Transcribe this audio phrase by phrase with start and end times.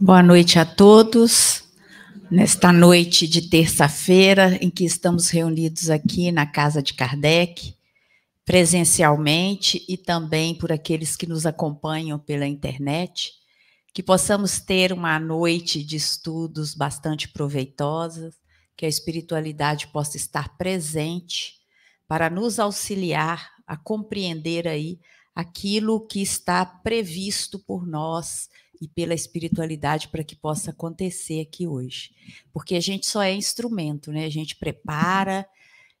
[0.00, 1.64] Boa noite a todos.
[2.30, 7.74] Nesta noite de terça-feira, em que estamos reunidos aqui na casa de Kardec,
[8.44, 13.32] presencialmente e também por aqueles que nos acompanham pela internet,
[13.92, 18.32] que possamos ter uma noite de estudos bastante proveitosa,
[18.76, 21.54] que a espiritualidade possa estar presente
[22.06, 25.00] para nos auxiliar a compreender aí
[25.34, 28.48] aquilo que está previsto por nós
[28.80, 32.10] e pela espiritualidade para que possa acontecer aqui hoje.
[32.52, 34.24] Porque a gente só é instrumento, né?
[34.24, 35.46] A gente prepara,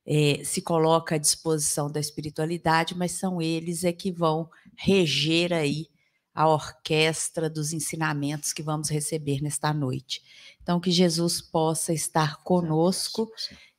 [0.06, 5.88] é, se coloca à disposição da espiritualidade, mas são eles é que vão reger aí
[6.34, 10.22] a orquestra dos ensinamentos que vamos receber nesta noite.
[10.62, 13.30] Então, que Jesus possa estar conosco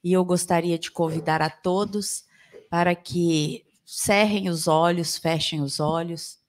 [0.03, 2.25] e eu gostaria de convidar a todos
[2.69, 6.39] para que cerrem os olhos, fechem os olhos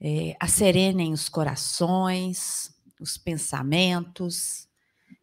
[0.00, 4.66] é, acerenem os corações, os pensamentos,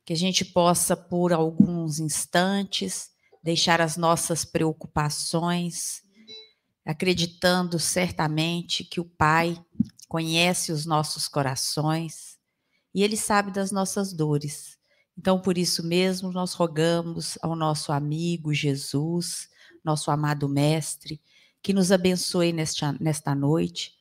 [0.05, 3.09] que a gente possa, por alguns instantes,
[3.43, 6.01] deixar as nossas preocupações,
[6.85, 9.59] acreditando certamente que o Pai
[10.07, 12.37] conhece os nossos corações
[12.93, 14.77] e Ele sabe das nossas dores.
[15.17, 19.49] Então, por isso mesmo, nós rogamos ao nosso amigo Jesus,
[19.83, 21.19] nosso amado Mestre,
[21.61, 23.96] que nos abençoe nesta, nesta noite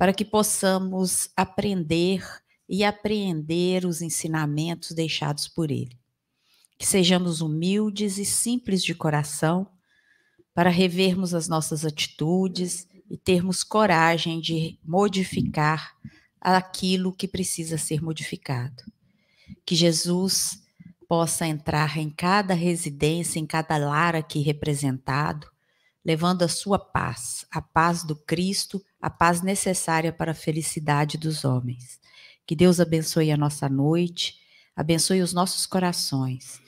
[0.00, 2.26] para que possamos aprender
[2.66, 5.94] e apreender os ensinamentos deixados por ele.
[6.78, 9.68] Que sejamos humildes e simples de coração
[10.54, 15.94] para revermos as nossas atitudes e termos coragem de modificar
[16.40, 18.82] aquilo que precisa ser modificado.
[19.66, 20.62] Que Jesus
[21.06, 25.46] possa entrar em cada residência, em cada lar aqui representado,
[26.02, 31.44] levando a sua paz, a paz do Cristo, a paz necessária para a felicidade dos
[31.44, 32.00] homens.
[32.46, 34.36] Que Deus abençoe a nossa noite,
[34.76, 36.60] abençoe os nossos corações.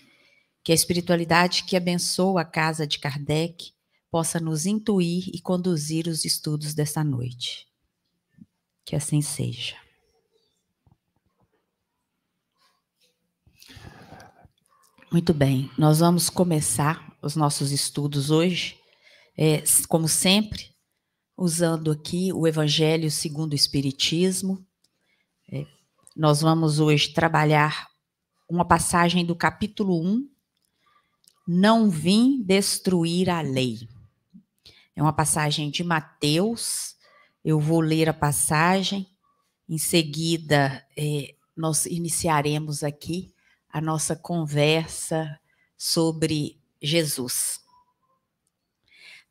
[0.65, 3.73] Que a espiritualidade que abençoa a casa de Kardec
[4.11, 7.67] possa nos intuir e conduzir os estudos dessa noite.
[8.85, 9.77] Que assim seja.
[15.11, 18.81] Muito bem, nós vamos começar os nossos estudos hoje
[19.37, 20.72] é, como sempre,
[21.43, 24.65] usando aqui o Evangelho segundo o Espiritismo.
[25.51, 25.67] É,
[26.17, 27.89] nós vamos hoje trabalhar
[28.49, 30.29] uma passagem do capítulo 1,
[31.49, 33.89] Não vim destruir a lei.
[34.95, 36.95] É uma passagem de Mateus.
[37.45, 39.09] Eu vou ler a passagem.
[39.69, 43.35] Em seguida, é, nós iniciaremos aqui
[43.69, 45.41] a nossa conversa
[45.77, 47.59] sobre Jesus.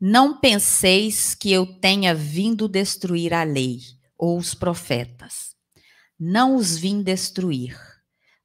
[0.04, 3.82] Não penseis que eu tenha vindo destruir a lei
[4.18, 5.56] ou os profetas.
[6.20, 7.80] Não os vim destruir,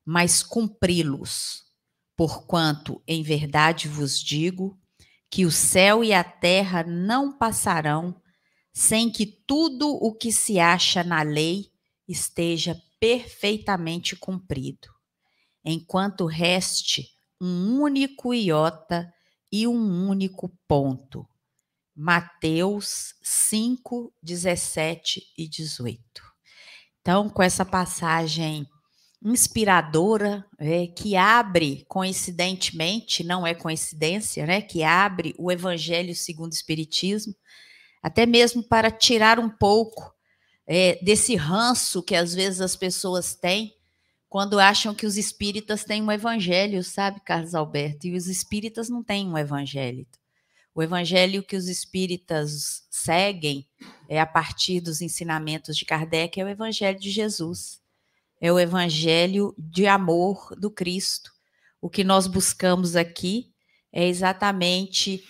[0.04, 1.62] mas cumpri-los.
[2.14, 4.78] Porquanto, em verdade vos digo,
[5.30, 8.20] que o céu e a terra não passarão
[8.70, 11.70] sem que tudo o que se acha na lei
[12.06, 14.88] esteja perfeitamente cumprido,
[15.64, 17.08] enquanto reste
[17.40, 19.10] um único iota
[19.50, 21.26] e um único ponto
[21.96, 26.00] Mateus 5, 17 e 18.
[27.00, 28.66] Então, com essa passagem
[29.22, 36.54] inspiradora, é, que abre, coincidentemente, não é coincidência, né, que abre o Evangelho segundo o
[36.54, 37.34] Espiritismo,
[38.02, 40.14] até mesmo para tirar um pouco
[40.66, 43.74] é, desse ranço que às vezes as pessoas têm
[44.28, 48.06] quando acham que os espíritas têm um evangelho, sabe, Carlos Alberto?
[48.06, 50.06] E os espíritas não têm um evangelho.
[50.76, 53.66] O evangelho que os espíritas seguem
[54.10, 57.80] é a partir dos ensinamentos de Kardec é o evangelho de Jesus.
[58.38, 61.32] É o evangelho de amor do Cristo.
[61.80, 63.54] O que nós buscamos aqui
[63.90, 65.24] é exatamente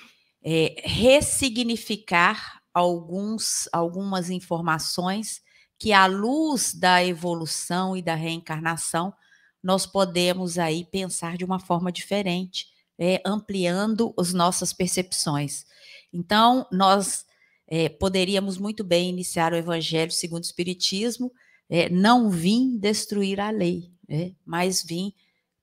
[0.45, 5.41] é, ressignificar alguns, algumas informações
[5.79, 9.15] que, à luz da evolução e da reencarnação,
[9.63, 15.65] nós podemos aí pensar de uma forma diferente é, ampliando as nossas percepções.
[16.13, 17.25] Então, nós
[17.67, 21.33] é, poderíamos muito bem iniciar o Evangelho segundo o Espiritismo,
[21.69, 25.13] é, não vim destruir a lei, né, mas vim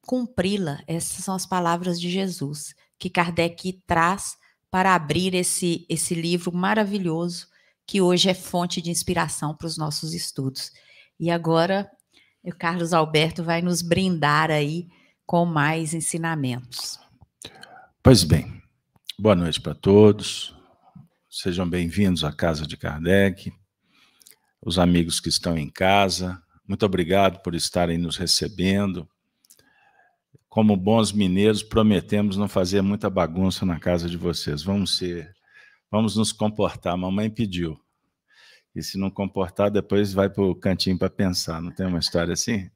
[0.06, 0.84] cumpri-la.
[0.86, 4.38] Essas são as palavras de Jesus que Kardec traz
[4.72, 7.48] para abrir esse, esse livro maravilhoso
[7.86, 10.72] que hoje é fonte de inspiração para os nossos estudos.
[11.20, 11.90] E agora,
[12.44, 14.88] o Carlos Alberto vai nos brindar aí
[15.26, 17.03] com mais ensinamentos.
[18.06, 18.62] Pois bem,
[19.18, 20.54] boa noite para todos.
[21.30, 23.50] Sejam bem-vindos à casa de Kardec,
[24.62, 29.08] os amigos que estão em casa, muito obrigado por estarem nos recebendo.
[30.50, 34.62] Como bons mineiros, prometemos não fazer muita bagunça na casa de vocês.
[34.62, 35.34] Vamos ser,
[35.90, 36.98] vamos nos comportar.
[36.98, 37.80] Mamãe pediu.
[38.76, 41.62] E se não comportar, depois vai para o cantinho para pensar.
[41.62, 42.70] Não tem uma história assim?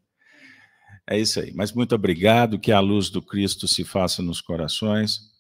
[1.10, 1.54] É isso aí.
[1.54, 5.32] Mas muito obrigado, que a luz do Cristo se faça nos corações.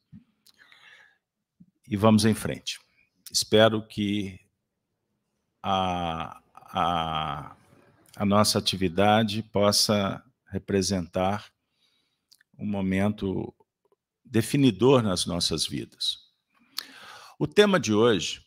[1.88, 2.80] E vamos em frente.
[3.30, 4.40] Espero que
[5.62, 7.56] a, a,
[8.16, 11.52] a nossa atividade possa representar
[12.58, 13.54] um momento
[14.24, 16.18] definidor nas nossas vidas.
[17.38, 18.42] O tema de hoje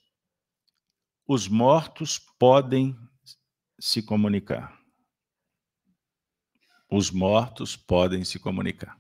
[1.27, 2.97] os mortos podem
[3.79, 4.80] se comunicar.
[6.91, 8.99] Os mortos podem se comunicar.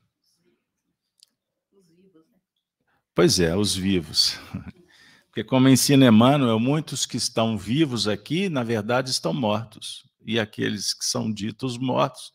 [3.14, 4.38] Pois é, os vivos.
[5.26, 10.04] Porque, como ensina Emmanuel, muitos que estão vivos aqui, na verdade, estão mortos.
[10.24, 12.32] E aqueles que são ditos mortos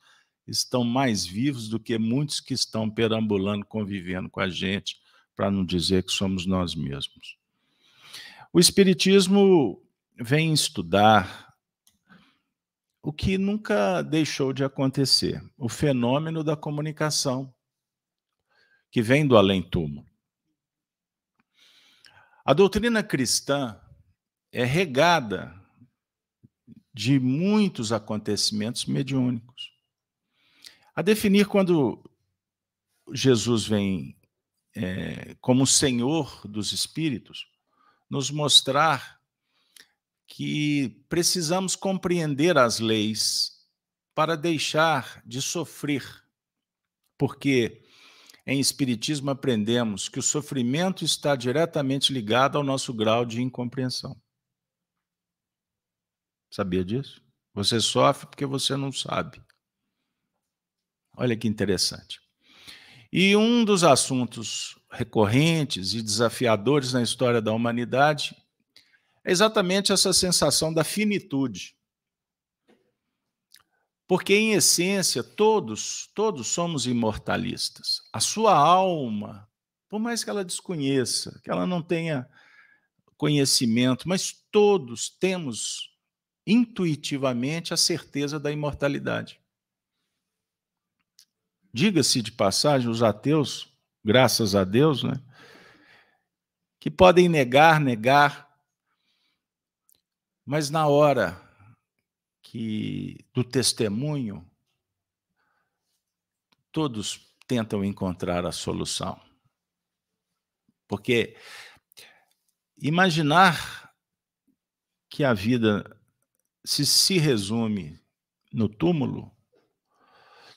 [0.48, 4.98] estão mais vivos do que muitos que estão perambulando, convivendo com a gente,
[5.36, 7.38] para não dizer que somos nós mesmos.
[8.54, 9.81] O Espiritismo
[10.18, 11.45] vem estudar
[13.06, 17.54] o que nunca deixou de acontecer, o fenômeno da comunicação,
[18.90, 20.10] que vem do além-túmulo.
[22.44, 23.80] A doutrina cristã
[24.52, 25.54] é regada
[26.92, 29.72] de muitos acontecimentos mediúnicos.
[30.96, 32.04] A definir quando
[33.13, 34.19] Jesus vem
[34.75, 37.48] é, como Senhor dos Espíritos,
[38.10, 39.22] nos mostrar
[40.27, 43.68] que precisamos compreender as leis
[44.13, 46.04] para deixar de sofrer,
[47.18, 47.83] porque
[48.45, 54.19] em Espiritismo aprendemos que o sofrimento está diretamente ligado ao nosso grau de incompreensão.
[56.51, 57.22] Sabia disso?
[57.54, 59.42] Você sofre porque você não sabe.
[61.18, 62.19] Olha que interessante.
[63.12, 68.36] E um dos assuntos recorrentes e desafiadores na história da humanidade
[69.25, 71.75] é exatamente essa sensação da finitude.
[74.07, 78.04] Porque, em essência, todos, todos somos imortalistas.
[78.13, 79.50] A sua alma,
[79.89, 82.30] por mais que ela desconheça, que ela não tenha
[83.18, 85.92] conhecimento, mas todos temos
[86.45, 89.42] intuitivamente a certeza da imortalidade.
[91.74, 93.74] Diga-se de passagem, os ateus,
[94.04, 95.19] graças a Deus, né,
[96.80, 98.45] que podem negar, negar,
[100.46, 101.42] mas na hora
[102.44, 104.48] que do testemunho,
[106.72, 109.20] todos tentam encontrar a solução.
[110.88, 111.36] Porque
[112.78, 113.92] imaginar
[115.10, 116.00] que a vida
[116.64, 118.00] se se resume
[118.54, 119.36] no túmulo,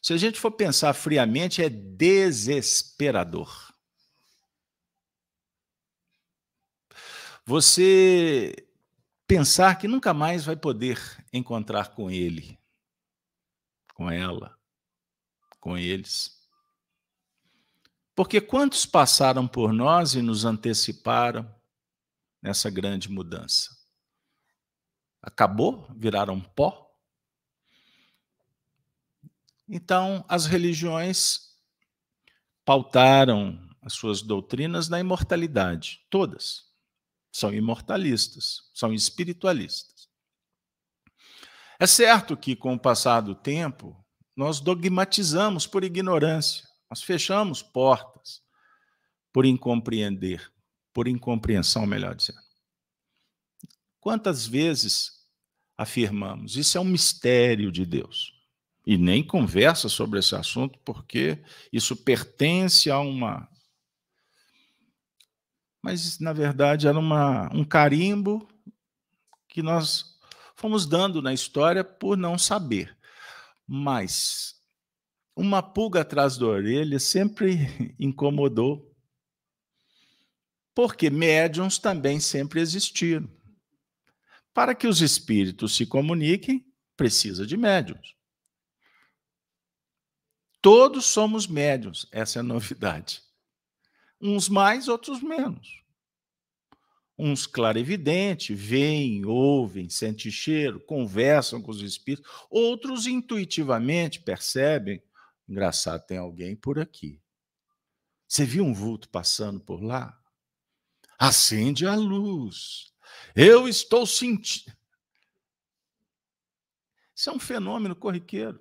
[0.02, 3.72] se a gente for pensar friamente, é desesperador.
[7.44, 8.67] Você
[9.28, 10.98] pensar que nunca mais vai poder
[11.30, 12.58] encontrar com ele,
[13.92, 14.58] com ela,
[15.60, 16.34] com eles.
[18.14, 21.54] Porque quantos passaram por nós e nos anteciparam
[22.42, 23.76] nessa grande mudança?
[25.22, 25.86] Acabou?
[25.94, 26.88] Viraram pó?
[29.68, 31.54] Então, as religiões
[32.64, 36.67] pautaram as suas doutrinas na imortalidade, todas
[37.32, 40.08] são imortalistas, são espiritualistas.
[41.78, 43.96] É certo que, com o passar do tempo,
[44.36, 48.42] nós dogmatizamos por ignorância, nós fechamos portas
[49.32, 50.52] por incompreender,
[50.92, 52.40] por incompreensão, melhor dizendo.
[54.00, 55.12] Quantas vezes
[55.76, 58.32] afirmamos, isso é um mistério de Deus?
[58.86, 61.42] E nem conversa sobre esse assunto, porque
[61.72, 63.48] isso pertence a uma
[65.88, 68.46] mas na verdade era uma, um carimbo
[69.48, 70.18] que nós
[70.54, 72.94] fomos dando na história por não saber.
[73.66, 74.60] Mas
[75.34, 78.94] uma pulga atrás da orelha sempre incomodou,
[80.74, 83.26] porque médiums também sempre existiram.
[84.52, 88.14] Para que os espíritos se comuniquem, precisa de médiums.
[90.60, 93.22] Todos somos médiums, essa é a novidade.
[94.20, 95.82] Uns mais, outros menos.
[97.16, 102.30] Uns clarividentes, veem, ouvem, sentem cheiro, conversam com os espíritos.
[102.48, 105.02] Outros intuitivamente percebem.
[105.48, 107.20] Engraçado, tem alguém por aqui.
[108.28, 110.16] Você viu um vulto passando por lá?
[111.18, 112.92] Acende a luz.
[113.34, 114.76] Eu estou sentindo.
[117.16, 118.60] Isso é um fenômeno corriqueiro.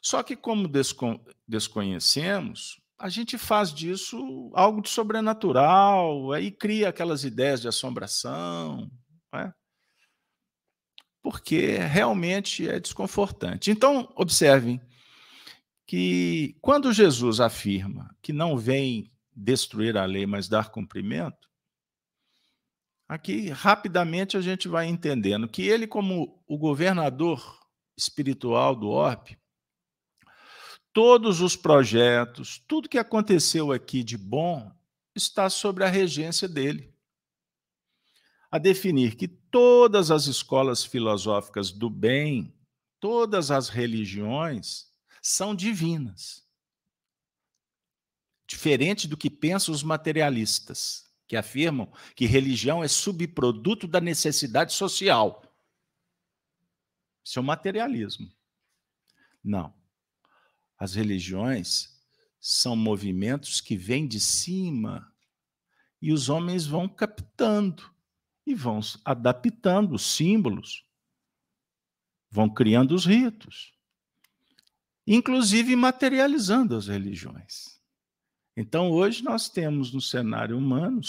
[0.00, 7.24] Só que, como descon desconhecemos, a gente faz disso algo de sobrenatural, aí cria aquelas
[7.24, 8.88] ideias de assombração,
[9.34, 9.52] é?
[11.20, 13.72] porque realmente é desconfortante.
[13.72, 14.80] Então, observem
[15.84, 21.50] que quando Jesus afirma que não vem destruir a lei, mas dar cumprimento,
[23.08, 27.58] aqui rapidamente a gente vai entendendo que ele, como o governador
[27.96, 29.41] espiritual do orbe,
[30.92, 34.72] todos os projetos, tudo que aconteceu aqui de bom
[35.14, 36.92] está sobre a regência dele.
[38.50, 42.54] A definir que todas as escolas filosóficas do bem,
[43.00, 46.46] todas as religiões são divinas.
[48.46, 55.42] Diferente do que pensam os materialistas, que afirmam que religião é subproduto da necessidade social.
[57.24, 58.30] Isso é o materialismo.
[59.42, 59.81] Não.
[60.82, 61.96] As religiões
[62.40, 65.14] são movimentos que vêm de cima
[66.00, 67.88] e os homens vão captando
[68.44, 70.84] e vão adaptando os símbolos,
[72.28, 73.72] vão criando os ritos,
[75.06, 77.80] inclusive materializando as religiões.
[78.56, 81.00] Então, hoje nós temos no cenário humano,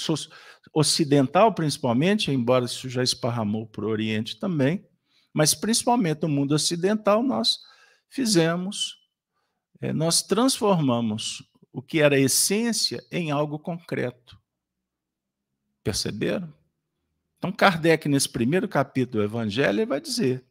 [0.72, 4.88] ocidental principalmente, embora isso já esparramou para o Oriente também,
[5.34, 7.58] mas principalmente no mundo ocidental, nós
[8.08, 9.02] fizemos
[9.84, 14.40] é, nós transformamos o que era essência em algo concreto.
[15.84, 16.54] Perceberam?
[17.38, 20.46] Então, Kardec, nesse primeiro capítulo do Evangelho, vai dizer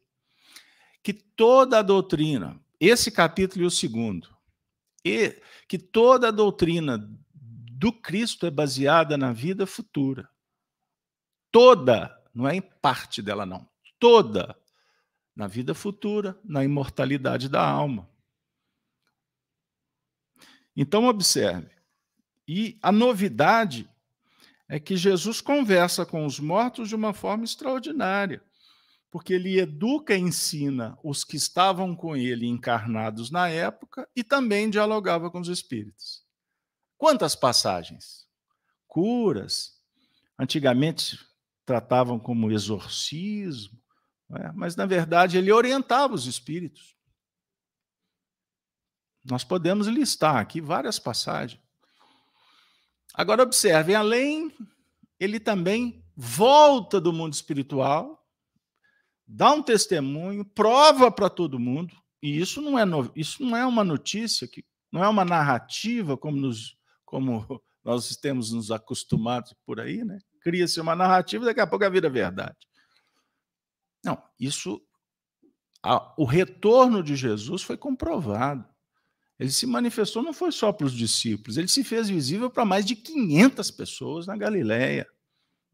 [1.01, 4.29] que toda a doutrina, esse capítulo e o segundo,
[5.03, 6.99] e que toda a doutrina
[7.33, 10.29] do Cristo é baseada na vida futura.
[11.51, 13.67] Toda, não é em parte dela, não.
[13.99, 14.55] Toda
[15.35, 18.12] na vida futura, na imortalidade da alma.
[20.75, 21.69] Então, observe.
[22.47, 23.89] E a novidade
[24.67, 28.43] é que Jesus conversa com os mortos de uma forma extraordinária,
[29.11, 34.69] porque ele educa e ensina os que estavam com ele encarnados na época e também
[34.69, 36.23] dialogava com os espíritos.
[36.97, 38.25] Quantas passagens?
[38.87, 39.79] Curas.
[40.39, 41.19] Antigamente
[41.65, 43.79] tratavam como exorcismo,
[44.35, 44.51] é?
[44.53, 46.95] mas na verdade ele orientava os espíritos.
[49.23, 51.61] Nós podemos listar aqui várias passagens.
[53.13, 54.51] Agora, observem, além,
[55.19, 58.25] ele também volta do mundo espiritual,
[59.25, 62.83] dá um testemunho, prova para todo mundo, e isso não é
[63.15, 68.51] isso não é uma notícia que não é uma narrativa como nos como nós temos
[68.51, 70.19] nos acostumados por aí, né?
[70.41, 72.57] Cria-se uma narrativa, daqui a pouco a vida é verdade.
[74.03, 74.81] Não, isso
[75.81, 78.72] a, o retorno de Jesus foi comprovado.
[79.39, 82.85] Ele se manifestou não foi só para os discípulos, ele se fez visível para mais
[82.85, 85.07] de 500 pessoas na Galileia.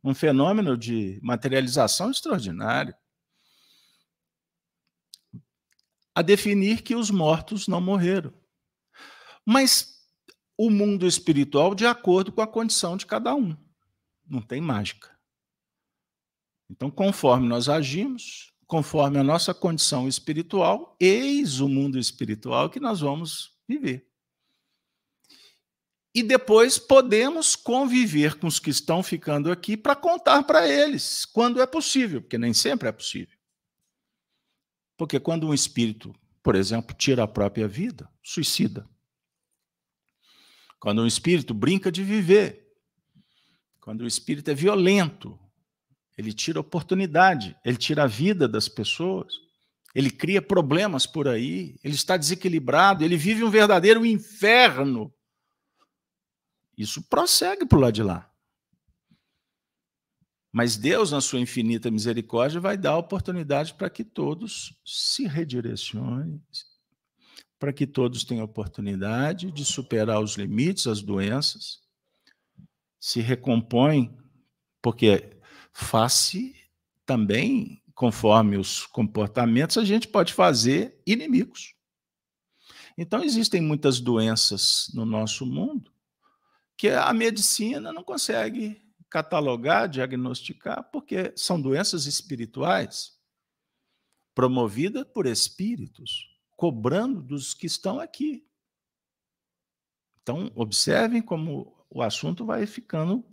[0.03, 2.95] Um fenômeno de materialização extraordinário.
[6.15, 8.33] A definir que os mortos não morreram.
[9.45, 9.99] Mas
[10.57, 13.55] o mundo espiritual de acordo com a condição de cada um.
[14.27, 15.17] Não tem mágica.
[16.69, 22.99] Então, conforme nós agimos, conforme a nossa condição espiritual, eis o mundo espiritual que nós
[22.99, 24.07] vamos viver.
[26.13, 31.59] E depois podemos conviver com os que estão ficando aqui para contar para eles quando
[31.59, 33.35] é possível, porque nem sempre é possível.
[34.95, 38.87] Porque quando um espírito, por exemplo, tira a própria vida, suicida.
[40.79, 42.71] Quando um espírito brinca de viver,
[43.81, 45.39] quando o espírito é violento,
[46.19, 49.35] ele tira oportunidade, ele tira a vida das pessoas,
[49.95, 55.13] ele cria problemas por aí, ele está desequilibrado, ele vive um verdadeiro inferno.
[56.77, 58.29] Isso prossegue para o lado de lá.
[60.51, 66.43] Mas Deus, na sua infinita misericórdia, vai dar oportunidade para que todos se redirecionem,
[67.57, 71.79] para que todos tenham oportunidade de superar os limites, as doenças,
[72.99, 74.13] se recompõem,
[74.81, 75.38] porque
[75.79, 76.55] face
[77.05, 81.73] também, conforme os comportamentos, a gente pode fazer inimigos.
[82.97, 85.91] Então, existem muitas doenças no nosso mundo
[86.77, 93.17] que a medicina não consegue catalogar, diagnosticar, porque são doenças espirituais
[94.35, 98.45] promovidas por espíritos, cobrando dos que estão aqui.
[100.21, 103.25] Então, observem como o assunto vai ficando,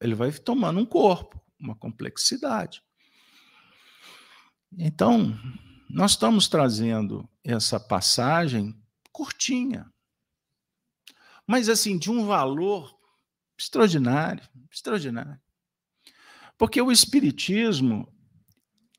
[0.00, 2.82] ele vai tomando um corpo uma complexidade.
[4.76, 5.38] Então,
[5.88, 8.74] nós estamos trazendo essa passagem
[9.12, 9.90] curtinha,
[11.46, 12.94] mas assim, de um valor
[13.58, 15.40] extraordinário, extraordinário.
[16.58, 18.12] Porque o espiritismo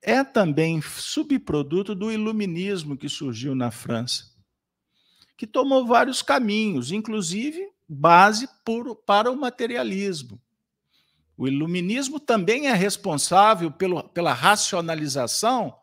[0.01, 4.31] é também subproduto do iluminismo que surgiu na França,
[5.35, 10.41] que tomou vários caminhos, inclusive base por, para o materialismo.
[11.37, 15.77] O iluminismo também é responsável pelo, pela racionalização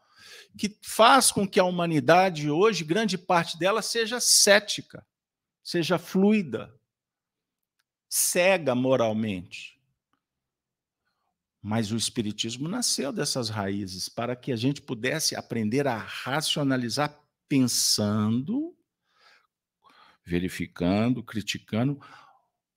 [0.59, 5.07] que faz com que a humanidade hoje, grande parte dela, seja cética,
[5.63, 6.75] seja fluida,
[8.09, 9.81] cega moralmente.
[11.61, 17.19] Mas o Espiritismo nasceu dessas raízes para que a gente pudesse aprender a racionalizar
[17.49, 18.77] pensando,
[20.25, 22.01] verificando, criticando,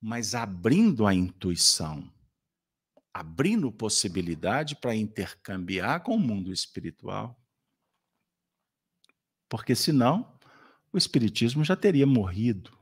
[0.01, 2.11] mas abrindo a intuição,
[3.19, 7.35] abrindo possibilidade para intercambiar com o mundo espiritual.
[9.49, 10.37] Porque senão
[10.93, 12.77] o Espiritismo já teria morrido.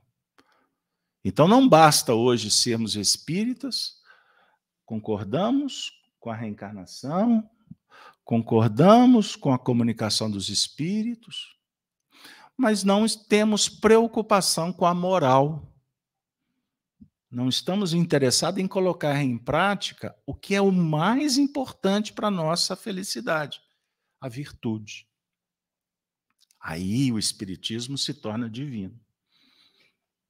[1.24, 4.02] Então não basta hoje sermos espíritas,
[4.84, 5.90] concordamos
[6.20, 7.48] com a reencarnação,
[8.22, 11.56] concordamos com a comunicação dos espíritos,
[12.54, 15.72] mas não temos preocupação com a moral.
[17.36, 22.30] Não estamos interessados em colocar em prática o que é o mais importante para a
[22.30, 23.60] nossa felicidade,
[24.18, 25.06] a virtude.
[26.58, 28.98] Aí o Espiritismo se torna divino.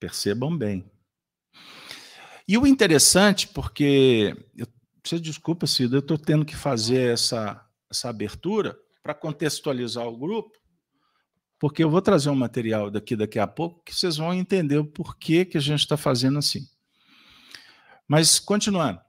[0.01, 0.91] Percebam bem.
[2.49, 4.67] E o interessante, porque eu
[5.05, 10.59] você desculpa, Cida, eu estou tendo que fazer essa, essa abertura para contextualizar o grupo,
[11.57, 14.85] porque eu vou trazer um material daqui daqui a pouco que vocês vão entender o
[14.85, 16.67] porquê que a gente está fazendo assim.
[18.09, 19.01] Mas, continuando.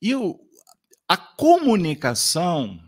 [0.00, 0.38] E o,
[1.08, 2.80] a comunicação,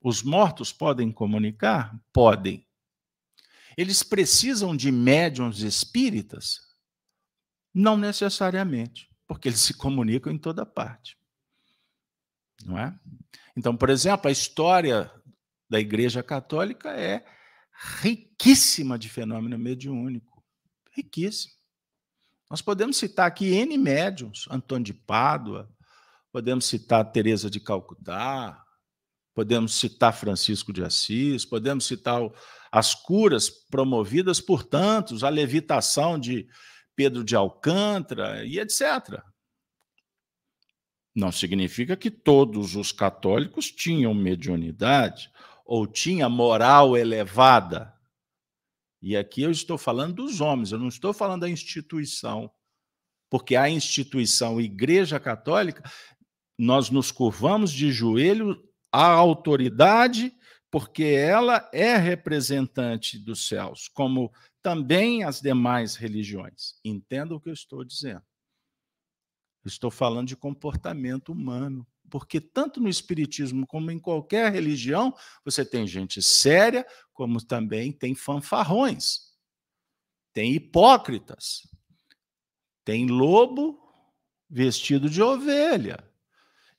[0.00, 1.98] os mortos podem comunicar?
[2.12, 2.66] Podem.
[3.76, 6.60] Eles precisam de médiums espíritas?
[7.74, 11.18] Não necessariamente porque eles se comunicam em toda parte.
[12.64, 12.98] Não é?
[13.56, 15.10] Então, por exemplo, a história
[15.68, 17.24] da Igreja Católica é
[18.00, 20.42] riquíssima de fenômeno mediúnico.
[20.92, 21.55] Riquíssima.
[22.48, 25.68] Nós podemos citar aqui N médiums, Antônio de Pádua,
[26.30, 28.62] podemos citar Teresa de Calcutá,
[29.34, 32.20] podemos citar Francisco de Assis, podemos citar
[32.70, 36.46] as curas promovidas por tantos, a levitação de
[36.94, 39.22] Pedro de Alcântara e etc.
[41.14, 45.30] Não significa que todos os católicos tinham mediunidade
[45.64, 47.95] ou tinha moral elevada.
[49.00, 52.50] E aqui eu estou falando dos homens, eu não estou falando da instituição.
[53.30, 55.82] Porque a instituição Igreja Católica,
[56.58, 60.32] nós nos curvamos de joelho à autoridade,
[60.70, 64.32] porque ela é representante dos céus, como
[64.62, 66.74] também as demais religiões.
[66.84, 68.22] Entenda o que eu estou dizendo.
[69.64, 75.14] estou falando de comportamento humano, porque tanto no espiritismo como em qualquer religião,
[75.44, 79.34] você tem gente séria, como também tem fanfarrões.
[80.32, 81.62] Tem hipócritas.
[82.84, 83.80] Tem lobo
[84.48, 86.02] vestido de ovelha.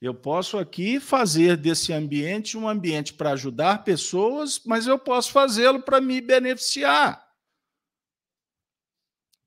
[0.00, 5.82] Eu posso aqui fazer desse ambiente um ambiente para ajudar pessoas, mas eu posso fazê-lo
[5.82, 7.26] para me beneficiar.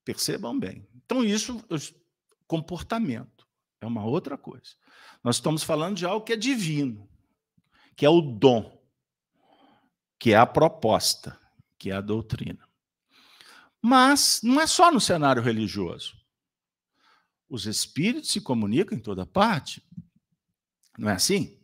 [0.04, 0.86] Percebam bem.
[0.94, 1.64] Então, isso,
[2.46, 3.48] comportamento,
[3.80, 4.76] é uma outra coisa.
[5.24, 7.08] Nós estamos falando de algo que é divino,
[7.96, 8.82] que é o dom,
[10.20, 11.40] que é a proposta,
[11.78, 12.68] que é a doutrina.
[13.82, 16.16] Mas não é só no cenário religioso.
[17.50, 19.84] Os espíritos se comunicam em toda parte.
[20.98, 21.60] Não é assim?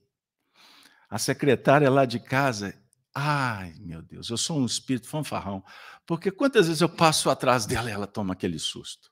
[1.09, 2.73] A secretária lá de casa
[3.19, 5.65] Ai, meu Deus, eu sou um espírito fanfarrão.
[6.05, 9.11] Porque quantas vezes eu passo atrás dela e ela toma aquele susto?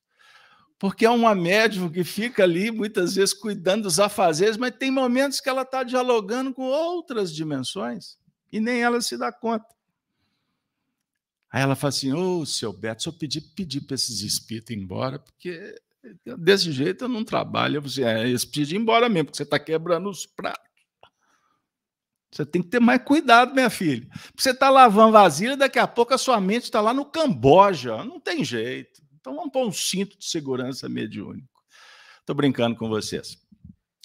[0.77, 5.39] Porque é uma médium que fica ali, muitas vezes, cuidando dos afazeres, mas tem momentos
[5.39, 8.17] que ela está dialogando com outras dimensões
[8.51, 9.65] e nem ela se dá conta.
[11.49, 14.75] Aí ela fala assim: Ô, oh, seu Beto, se eu pedir, pedir para esses espíritos
[14.75, 15.75] ir embora, porque
[16.37, 17.81] desse jeito eu não trabalho.
[17.81, 20.65] Você é, precisam ir embora mesmo, porque você está quebrando os pratos.
[22.31, 24.05] Você tem que ter mais cuidado, minha filha.
[24.37, 28.03] Você está lavando vasilha, daqui a pouco a sua mente está lá no Camboja.
[28.03, 29.01] Não tem jeito.
[29.25, 31.49] Então vamos pôr um cinto de segurança mediúnico.
[32.19, 33.43] Estou brincando com vocês.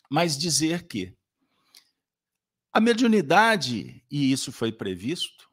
[0.09, 1.14] Mas dizer que
[2.72, 5.46] a mediunidade, e isso foi previsto,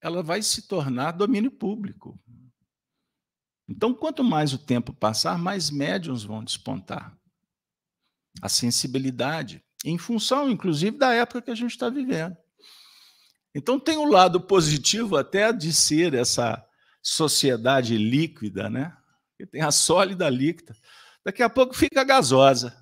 [0.00, 2.20] ela vai se tornar domínio público.
[3.68, 7.16] Então, quanto mais o tempo passar, mais médiums vão despontar.
[8.42, 12.36] A sensibilidade em função, inclusive, da época que a gente está vivendo.
[13.54, 16.66] Então tem o um lado positivo até de ser essa
[17.00, 18.96] sociedade líquida, né?
[19.44, 20.74] Que tem a sólida líquida.
[21.22, 22.74] Daqui a pouco fica gasosa.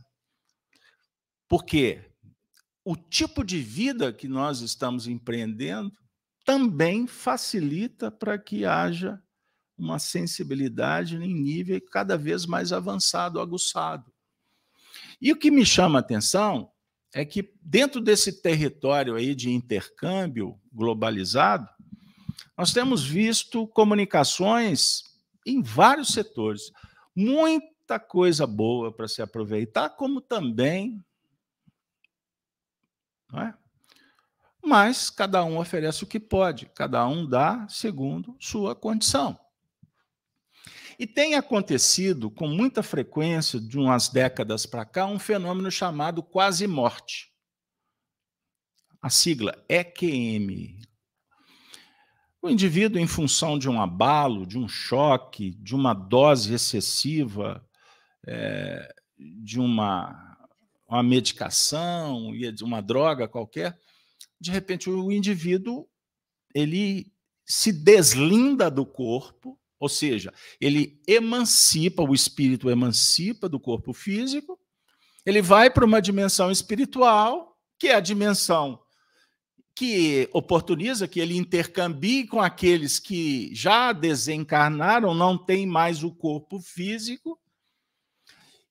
[1.48, 2.01] Por quê?
[2.85, 5.92] O tipo de vida que nós estamos empreendendo
[6.44, 9.20] também facilita para que haja
[9.77, 14.12] uma sensibilidade em nível cada vez mais avançado, aguçado.
[15.20, 16.70] E o que me chama a atenção
[17.12, 21.68] é que dentro desse território aí de intercâmbio globalizado,
[22.57, 25.12] nós temos visto comunicações
[25.44, 26.72] em vários setores,
[27.14, 31.05] muita coisa boa para se aproveitar, como também,
[33.31, 33.55] não é?
[34.64, 39.38] Mas cada um oferece o que pode, cada um dá segundo sua condição.
[40.98, 46.66] E tem acontecido com muita frequência, de umas décadas para cá, um fenômeno chamado quase
[46.66, 47.33] morte.
[49.00, 50.78] A sigla EQM.
[52.42, 57.64] O indivíduo, em função de um abalo, de um choque, de uma dose excessiva,
[58.26, 60.37] é, de uma,
[60.88, 63.78] uma medicação, de uma droga qualquer,
[64.40, 65.88] de repente o indivíduo
[66.52, 67.12] ele
[67.46, 74.57] se deslinda do corpo ou seja, ele emancipa, o espírito emancipa do corpo físico,
[75.26, 78.78] ele vai para uma dimensão espiritual, que é a dimensão
[79.83, 86.61] que oportuniza que ele intercambie com aqueles que já desencarnaram, não têm mais o corpo
[86.61, 87.37] físico,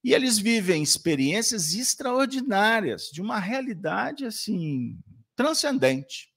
[0.02, 4.98] e eles vivem experiências extraordinárias, de uma realidade assim
[5.36, 6.32] transcendente.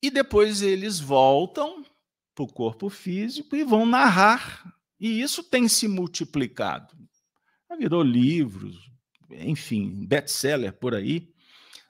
[0.00, 1.84] E depois eles voltam
[2.36, 4.64] para o corpo físico e vão narrar.
[5.00, 6.96] E isso tem se multiplicado.
[7.76, 8.88] Virou livros,
[9.28, 11.34] enfim, best-seller por aí,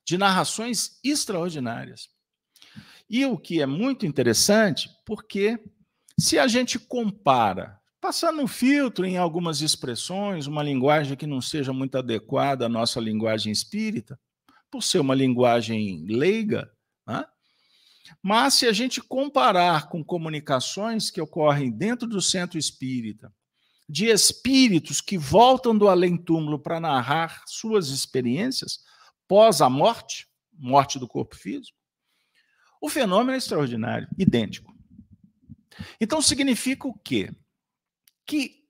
[0.06, 2.08] de narrações extraordinárias.
[3.10, 5.58] E o que é muito interessante, porque
[6.18, 11.72] se a gente compara, passando um filtro em algumas expressões, uma linguagem que não seja
[11.72, 14.18] muito adequada à nossa linguagem espírita,
[14.70, 16.70] por ser uma linguagem leiga,
[17.06, 17.24] né?
[18.22, 23.32] Mas se a gente comparar com comunicações que ocorrem dentro do centro espírita,
[23.88, 28.80] de espíritos que voltam do além-túmulo para narrar suas experiências
[29.28, 31.76] pós a morte, morte do corpo físico,
[32.80, 34.74] o fenômeno é extraordinário, idêntico.
[36.00, 37.34] Então significa o quê?
[38.24, 38.64] Que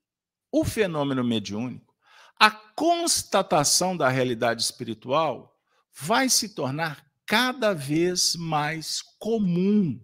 [0.50, 1.94] o fenômeno mediúnico,
[2.38, 5.58] a constatação da realidade espiritual,
[5.92, 10.00] vai se tornar cada vez mais comum.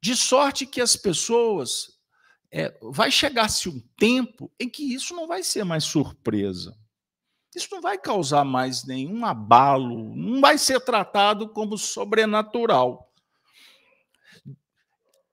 [0.00, 1.98] De sorte que as pessoas.
[2.50, 6.74] É, vai chegar-se um tempo em que isso não vai ser mais surpresa.
[7.54, 13.12] Isso não vai causar mais nenhum abalo, não vai ser tratado como sobrenatural.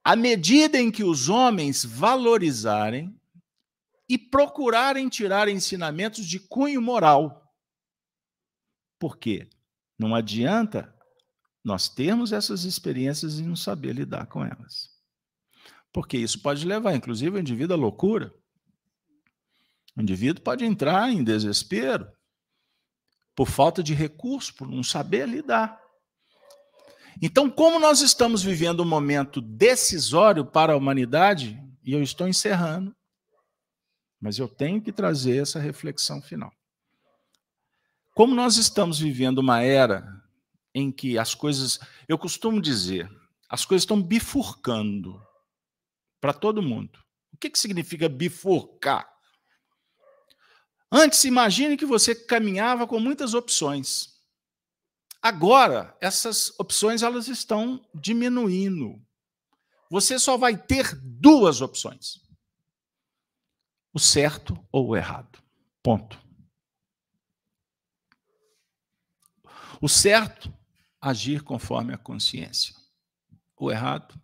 [0.03, 3.19] À medida em que os homens valorizarem
[4.07, 7.51] e procurarem tirar ensinamentos de cunho moral.
[8.99, 9.49] Por quê?
[9.97, 10.93] Não adianta
[11.63, 14.91] nós termos essas experiências e não saber lidar com elas.
[15.91, 18.33] Porque isso pode levar, inclusive, o indivíduo à loucura.
[19.95, 22.11] O indivíduo pode entrar em desespero
[23.35, 25.81] por falta de recurso, por não saber lidar.
[27.21, 32.95] Então, como nós estamos vivendo um momento decisório para a humanidade, e eu estou encerrando,
[34.19, 36.51] mas eu tenho que trazer essa reflexão final.
[38.13, 40.05] Como nós estamos vivendo uma era
[40.73, 43.09] em que as coisas, eu costumo dizer,
[43.49, 45.21] as coisas estão bifurcando
[46.19, 46.99] para todo mundo.
[47.33, 49.14] O que, que significa bifurcar?
[50.97, 54.15] Antes, imagine que você caminhava com muitas opções.
[55.21, 59.05] Agora, essas opções elas estão diminuindo.
[59.91, 62.21] Você só vai ter duas opções:
[63.93, 65.43] o certo ou o errado.
[65.83, 66.17] Ponto.
[69.81, 70.53] O certo,
[71.01, 72.73] agir conforme a consciência.
[73.57, 74.17] O errado,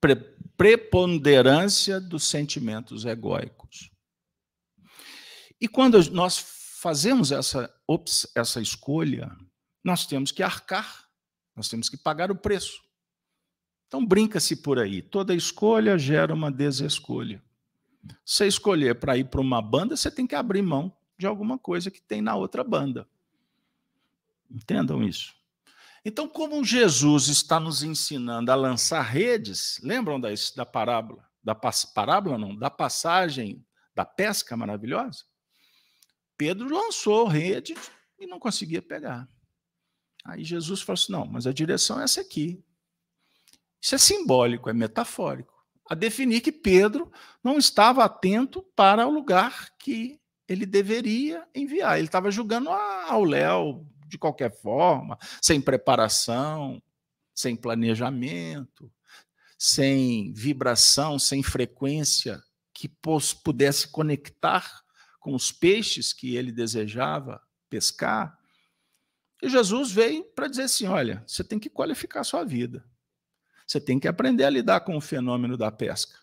[0.00, 0.14] pre
[0.56, 3.63] preponderância dos sentimentos egóicos.
[5.64, 6.36] E quando nós
[6.78, 9.34] fazemos essa, ops, essa escolha,
[9.82, 11.08] nós temos que arcar,
[11.56, 12.82] nós temos que pagar o preço.
[13.86, 17.42] Então brinca-se por aí, toda escolha gera uma desescolha.
[18.22, 21.90] Se escolher para ir para uma banda, você tem que abrir mão de alguma coisa
[21.90, 23.08] que tem na outra banda.
[24.50, 25.34] Entendam isso.
[26.04, 31.26] Então, como Jesus está nos ensinando a lançar redes, lembram da, da parábola?
[31.42, 35.24] Da parábola, não, da passagem da pesca maravilhosa?
[36.36, 37.74] Pedro lançou rede
[38.18, 39.28] e não conseguia pegar.
[40.24, 42.62] Aí Jesus falou assim: não, mas a direção é essa aqui.
[43.80, 45.52] Isso é simbólico, é metafórico.
[45.88, 50.18] A definir que Pedro não estava atento para o lugar que
[50.48, 51.98] ele deveria enviar.
[51.98, 56.82] Ele estava julgando ao léu de qualquer forma, sem preparação,
[57.34, 58.90] sem planejamento,
[59.58, 62.42] sem vibração, sem frequência
[62.72, 62.88] que
[63.42, 64.83] pudesse conectar
[65.24, 68.38] com os peixes que ele desejava pescar.
[69.42, 72.86] E Jesus veio para dizer assim: olha, você tem que qualificar a sua vida.
[73.66, 76.20] Você tem que aprender a lidar com o fenômeno da pesca.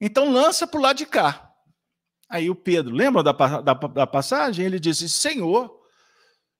[0.00, 1.54] Então lança para o lado de cá.
[2.28, 4.66] Aí o Pedro, lembra da, da, da passagem?
[4.66, 5.80] Ele disse: Senhor,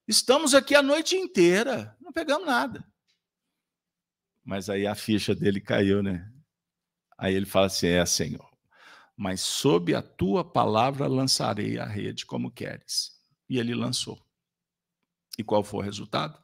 [0.06, 2.86] estamos aqui a noite inteira, não pegamos nada.
[4.44, 6.32] Mas aí a ficha dele caiu, né?
[7.18, 8.45] Aí ele fala assim: É, Senhor,
[9.16, 13.18] mas sob a tua palavra lançarei a rede como queres.
[13.48, 14.20] E ele lançou.
[15.38, 16.42] E qual foi o resultado?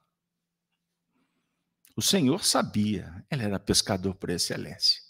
[1.95, 5.01] O Senhor sabia, ele era pescador por excelência.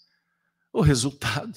[0.72, 1.56] O resultado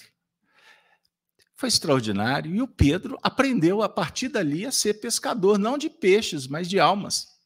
[1.55, 6.47] foi extraordinário e o Pedro aprendeu a partir dali a ser pescador, não de peixes,
[6.47, 7.39] mas de almas.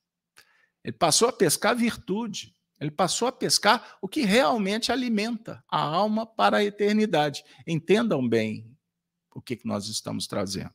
[0.83, 6.25] Ele passou a pescar virtude, ele passou a pescar o que realmente alimenta a alma
[6.25, 7.43] para a eternidade.
[7.67, 8.77] Entendam bem
[9.33, 10.73] o que nós estamos trazendo.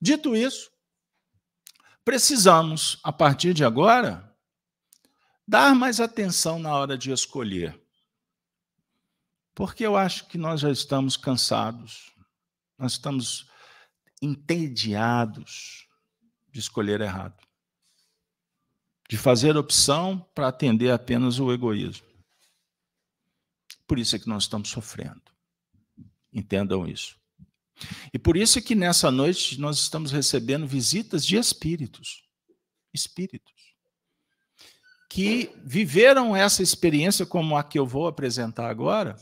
[0.00, 0.70] Dito isso,
[2.04, 4.34] precisamos, a partir de agora,
[5.46, 7.80] dar mais atenção na hora de escolher.
[9.54, 12.12] Porque eu acho que nós já estamos cansados,
[12.78, 13.48] nós estamos
[14.20, 15.86] entediados
[16.50, 17.43] de escolher errado,
[19.08, 22.06] de fazer opção para atender apenas o egoísmo.
[23.86, 25.22] Por isso é que nós estamos sofrendo.
[26.32, 27.18] Entendam isso.
[28.12, 32.22] E por isso é que nessa noite nós estamos recebendo visitas de espíritos.
[32.92, 33.54] Espíritos
[35.14, 39.14] que viveram essa experiência como a que eu vou apresentar agora,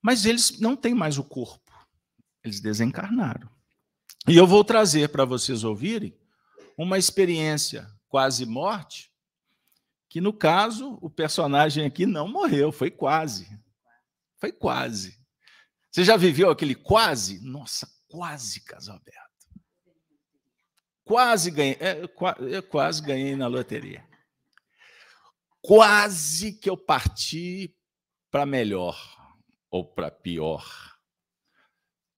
[0.00, 1.72] mas eles não têm mais o corpo,
[2.44, 3.50] eles desencarnaram.
[4.28, 6.16] E eu vou trazer para vocês ouvirem
[6.78, 9.10] uma experiência quase morte,
[10.08, 13.58] que no caso o personagem aqui não morreu, foi quase.
[14.36, 15.18] Foi quase.
[15.90, 17.40] Você já viveu aquele quase?
[17.40, 19.20] Nossa, quase, Casalberto.
[21.02, 24.06] Quase ganhei, é, eu quase ganhei na loteria
[25.62, 27.74] quase que eu parti
[28.30, 28.98] para melhor
[29.70, 30.98] ou para pior.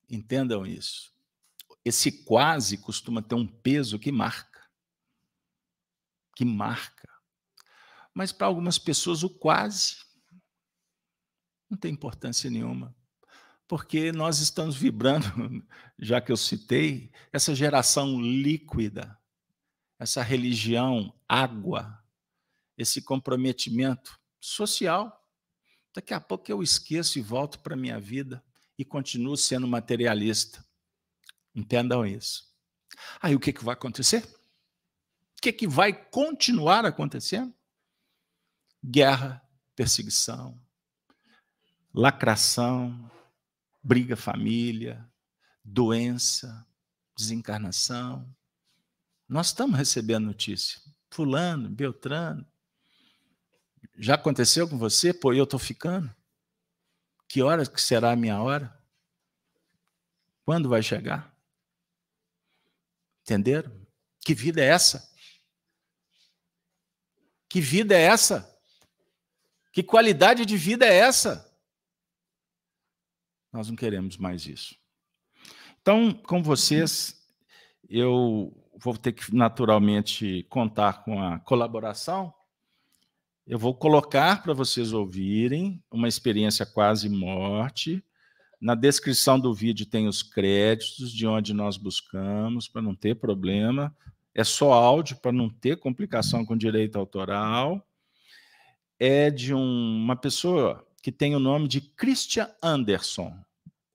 [0.08, 1.12] Entendam isso.
[1.84, 4.53] Esse quase costuma ter um peso que marca.
[6.34, 7.08] Que marca.
[8.12, 10.04] Mas para algumas pessoas, o quase
[11.68, 12.94] não tem importância nenhuma.
[13.66, 15.26] Porque nós estamos vibrando,
[15.98, 19.18] já que eu citei, essa geração líquida,
[19.98, 22.02] essa religião água,
[22.76, 25.20] esse comprometimento social.
[25.94, 28.44] Daqui a pouco eu esqueço e volto para a minha vida
[28.78, 30.64] e continuo sendo materialista.
[31.54, 32.52] Entendam isso.
[33.20, 34.24] Aí o que, que vai acontecer?
[35.44, 37.54] Que, que vai continuar acontecendo?
[38.82, 40.58] Guerra, perseguição,
[41.92, 43.10] lacração,
[43.82, 45.06] briga família,
[45.62, 46.66] doença,
[47.14, 48.34] desencarnação.
[49.28, 50.80] Nós estamos recebendo notícia.
[51.10, 52.46] Fulano, Beltrano,
[53.98, 55.12] já aconteceu com você?
[55.12, 56.10] Pô, eu estou ficando?
[57.28, 58.74] Que hora que será a minha hora?
[60.42, 61.36] Quando vai chegar?
[63.20, 63.86] Entenderam?
[64.20, 65.12] Que vida é essa?
[67.54, 68.52] Que vida é essa?
[69.72, 71.48] Que qualidade de vida é essa?
[73.52, 74.74] Nós não queremos mais isso.
[75.80, 77.16] Então, com vocês,
[77.88, 82.34] eu vou ter que naturalmente contar com a colaboração
[83.46, 88.02] eu vou colocar para vocês ouvirem uma experiência quase morte.
[88.60, 93.94] Na descrição do vídeo tem os créditos de onde nós buscamos, para não ter problema.
[94.34, 97.86] É só áudio, para não ter complicação com direito autoral.
[98.98, 99.60] É de um,
[100.02, 103.38] uma pessoa que tem o nome de Christian Anderson.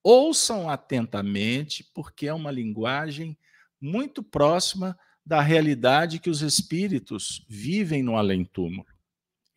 [0.04, 3.38] Ouçam atentamente, porque é uma linguagem
[3.82, 8.88] muito próxima da realidade que os espíritos vivem no além-túmulo.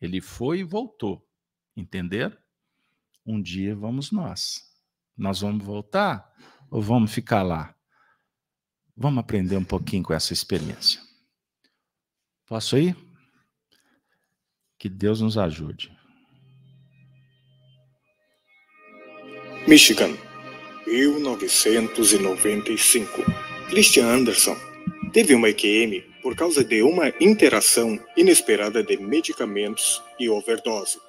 [0.01, 1.25] Ele foi e voltou.
[1.75, 2.37] Entender?
[3.25, 4.71] Um dia vamos nós.
[5.17, 6.31] Nós vamos voltar
[6.69, 7.73] ou vamos ficar lá?
[8.95, 11.01] Vamos aprender um pouquinho com essa experiência.
[12.45, 12.95] Posso ir?
[14.77, 15.91] Que Deus nos ajude.
[19.67, 20.15] Michigan,
[20.85, 23.23] 1995.
[23.69, 24.55] Christian Anderson
[25.11, 30.99] teve uma EQM por causa de uma interação inesperada de medicamentos e overdose.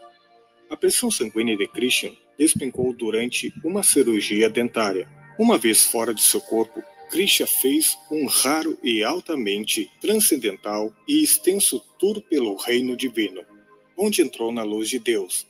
[0.71, 5.07] A pressão sanguínea de Christian despencou durante uma cirurgia dentária.
[5.39, 11.81] Uma vez fora de seu corpo, Christian fez um raro e altamente transcendental e extenso
[11.99, 13.45] tour pelo reino divino,
[13.97, 15.47] onde entrou na luz de Deus.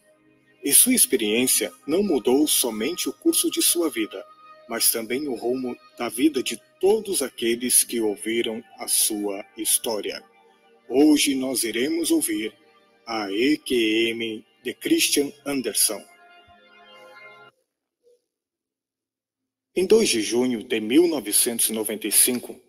[0.62, 4.24] E sua experiência não mudou somente o curso de sua vida,
[4.68, 10.22] mas também o rumo da vida de todos aqueles que ouviram a sua história.
[10.88, 12.52] Hoje nós iremos ouvir
[13.06, 16.02] a EQM de Christian Anderson.
[19.76, 22.60] Em 2 de junho de 1995,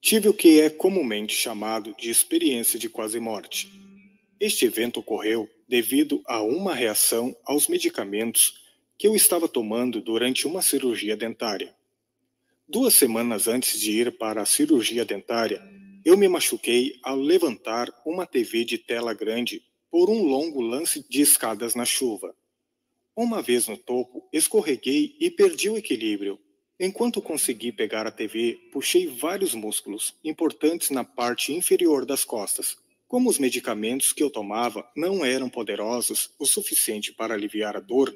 [0.00, 3.70] tive o que é comumente chamado de experiência de quase morte.
[4.40, 8.64] Este evento ocorreu devido a uma reação aos medicamentos
[8.96, 11.76] que eu estava tomando durante uma cirurgia dentária.
[12.66, 15.62] Duas semanas antes de ir para a cirurgia dentária,
[16.02, 21.20] eu me machuquei ao levantar uma TV de tela grande por um longo lance de
[21.20, 22.34] escadas na chuva.
[23.14, 26.40] Uma vez no topo, escorreguei e perdi o equilíbrio.
[26.78, 32.76] Enquanto consegui pegar a TV, puxei vários músculos importantes na parte inferior das costas.
[33.06, 38.14] Como os medicamentos que eu tomava não eram poderosos o suficiente para aliviar a dor,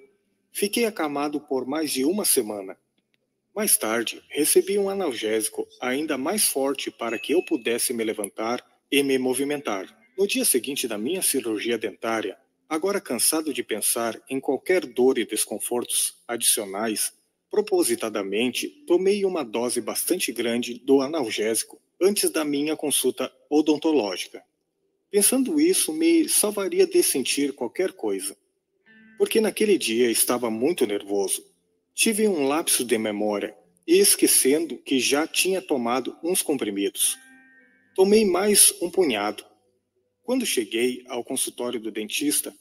[0.53, 2.77] Fiquei acamado por mais de uma semana.
[3.55, 9.03] Mais tarde, recebi um analgésico ainda mais forte para que eu pudesse me levantar e
[9.03, 9.87] me movimentar.
[10.16, 12.37] No dia seguinte da minha cirurgia dentária,
[12.68, 17.12] agora cansado de pensar em qualquer dor e desconfortos adicionais,
[17.51, 24.43] propositadamente tomei uma dose bastante grande do analgésico antes da minha consulta odontológica.
[25.11, 28.37] Pensando isso, me salvaria de sentir qualquer coisa
[29.19, 31.45] porque naquele dia estava muito nervoso.
[31.93, 37.19] Tive um lapso de memória, esquecendo que já tinha tomado uns comprimidos.
[37.97, 39.45] Tomei mais um punhado.
[40.23, 42.55] Quando cheguei ao consultório do dentista,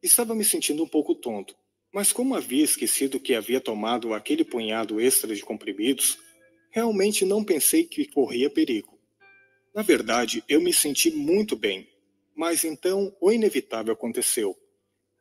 [0.00, 1.56] estava me sentindo um pouco tonto,
[1.94, 6.18] mas como havia esquecido que havia tomado aquele punhado extra de comprimidos,
[6.72, 8.98] realmente não pensei que corria perigo.
[9.72, 11.88] Na verdade, eu me senti muito bem,
[12.34, 14.58] mas então o inevitável aconteceu.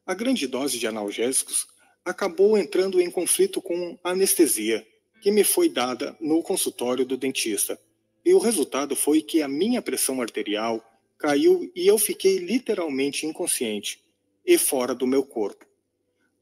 [0.03, 1.67] A grande dose de analgésicos
[2.03, 4.83] acabou entrando em conflito com a anestesia
[5.21, 7.79] que me foi dada no consultório do dentista.
[8.25, 10.83] E o resultado foi que a minha pressão arterial
[11.19, 14.03] caiu e eu fiquei literalmente inconsciente
[14.43, 15.71] e fora do meu corpo.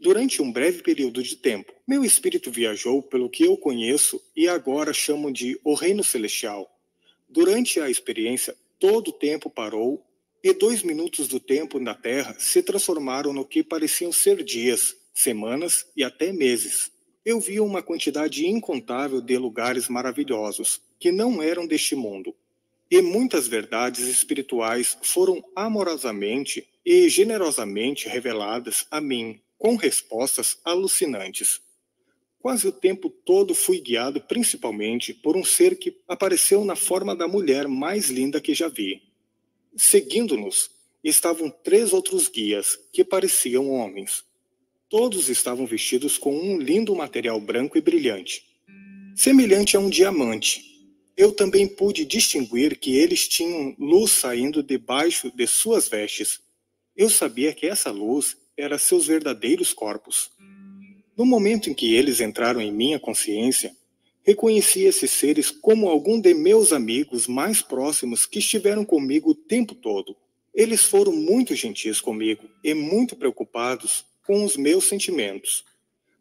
[0.02, 4.92] Durante um breve período de tempo, meu espírito viajou pelo que eu conheço e agora
[4.92, 6.68] chamo de o Reino Celestial.
[7.30, 10.04] Durante a experiência, todo o tempo parou
[10.44, 15.86] e dois minutos do tempo na Terra se transformaram no que pareciam ser dias, semanas
[15.96, 16.92] e até meses.
[17.24, 22.36] Eu vi uma quantidade incontável de lugares maravilhosos, que não eram deste mundo.
[22.90, 31.62] E muitas verdades espirituais foram amorosamente e generosamente reveladas a mim, com respostas alucinantes.
[32.40, 37.28] Quase o tempo todo fui guiado principalmente por um ser que apareceu na forma da
[37.28, 39.04] mulher mais linda que já vi.
[39.78, 40.72] Seguindo-nos
[41.04, 44.24] estavam três outros guias que pareciam homens.
[44.90, 48.44] Todos estavam vestidos com um lindo material branco e brilhante,
[49.16, 50.90] semelhante a um diamante.
[51.16, 56.42] Eu também pude distinguir que eles tinham luz saindo debaixo de suas vestes.
[56.96, 60.32] Eu sabia que essa luz era seus verdadeiros corpos.
[61.18, 63.76] No momento em que eles entraram em minha consciência,
[64.24, 69.74] Reconheci esses seres como algum de meus amigos mais próximos que estiveram comigo o tempo
[69.74, 70.16] todo.
[70.54, 75.66] Eles foram muito gentis comigo e muito preocupados com os meus sentimentos.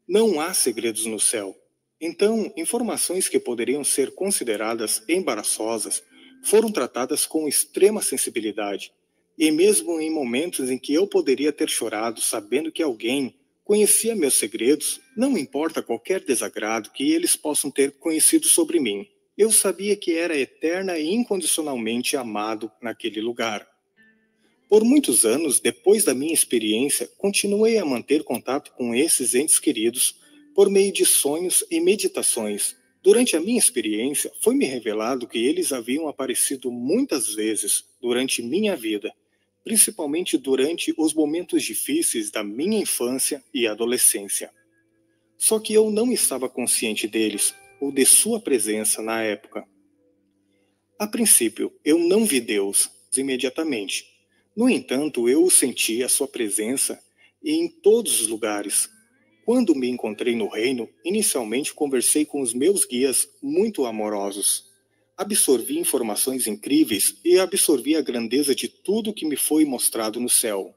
[0.09, 1.55] Não há segredos no céu.
[2.01, 6.03] Então, informações que poderiam ser consideradas embaraçosas
[6.43, 8.95] foram tratadas com extrema sensibilidade.
[9.41, 13.35] E mesmo em momentos em que eu poderia ter chorado sabendo que alguém
[13.71, 19.07] Conhecia meus segredos, não importa qualquer desagrado que eles possam ter conhecido sobre mim.
[19.39, 23.65] Eu sabia que era eterna e incondicionalmente amado naquele lugar.
[24.69, 30.17] Por muitos anos, depois da minha experiência, continuei a manter contato com esses entes queridos
[30.53, 32.75] por meio de sonhos e meditações.
[33.01, 39.15] Durante a minha experiência, foi-me revelado que eles haviam aparecido muitas vezes durante minha vida
[39.65, 44.51] principalmente durante os momentos difíceis da minha infância e adolescência.
[45.37, 49.67] Só que eu não estava consciente deles ou de sua presença na época.
[50.99, 54.05] A princípio, eu não vi Deus imediatamente.
[54.55, 57.03] No entanto, eu senti a sua presença
[57.43, 58.89] em todos os lugares.
[59.45, 64.70] Quando me encontrei no reino, inicialmente conversei com os meus guias muito amorosos.
[65.21, 70.75] Absorvi informações incríveis e absorvi a grandeza de tudo que me foi mostrado no céu.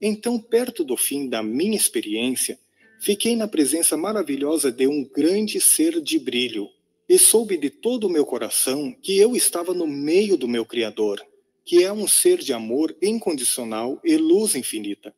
[0.00, 2.58] Então, perto do fim da minha experiência,
[2.98, 6.66] fiquei na presença maravilhosa de um grande ser de brilho
[7.06, 11.22] e soube de todo o meu coração que eu estava no meio do meu Criador,
[11.62, 15.14] que é um ser de amor incondicional e luz infinita.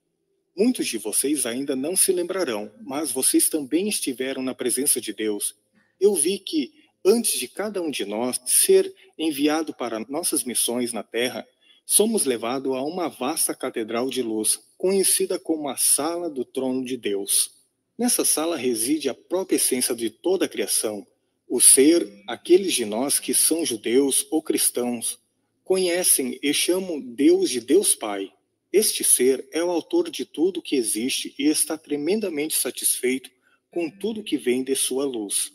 [0.56, 5.54] Muitos de vocês ainda não se lembrarão, mas vocês também estiveram na presença de Deus.
[6.00, 11.02] Eu vi que Antes de cada um de nós ser enviado para nossas missões na
[11.02, 11.46] Terra,
[11.84, 16.96] somos levados a uma vasta catedral de luz, conhecida como a Sala do Trono de
[16.96, 17.50] Deus.
[17.98, 21.06] Nessa sala reside a própria essência de toda a criação,
[21.46, 25.18] o ser, aqueles de nós que são judeus ou cristãos,
[25.62, 28.32] conhecem e chamam Deus de Deus Pai.
[28.72, 33.30] Este ser é o autor de tudo que existe e está tremendamente satisfeito
[33.70, 35.53] com tudo que vem de sua luz.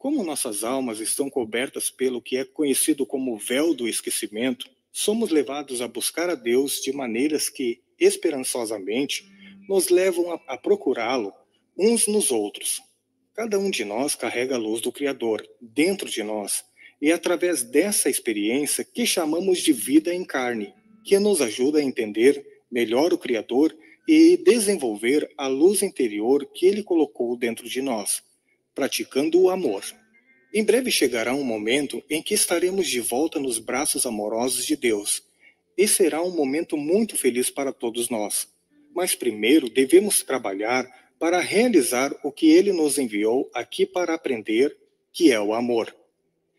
[0.00, 5.82] Como nossas almas estão cobertas pelo que é conhecido como véu do esquecimento, somos levados
[5.82, 9.30] a buscar a Deus de maneiras que, esperançosamente,
[9.68, 11.34] nos levam a, a procurá-lo
[11.76, 12.80] uns nos outros.
[13.34, 16.64] Cada um de nós carrega a luz do Criador dentro de nós,
[16.98, 20.72] e é através dessa experiência que chamamos de vida em carne,
[21.04, 22.42] que nos ajuda a entender
[22.72, 23.76] melhor o Criador
[24.08, 28.22] e desenvolver a luz interior que ele colocou dentro de nós
[28.80, 29.84] praticando o amor.
[30.54, 35.22] Em breve chegará um momento em que estaremos de volta nos braços amorosos de Deus.
[35.76, 38.48] E será um momento muito feliz para todos nós.
[38.94, 44.74] Mas primeiro devemos trabalhar para realizar o que ele nos enviou aqui para aprender,
[45.12, 45.94] que é o amor.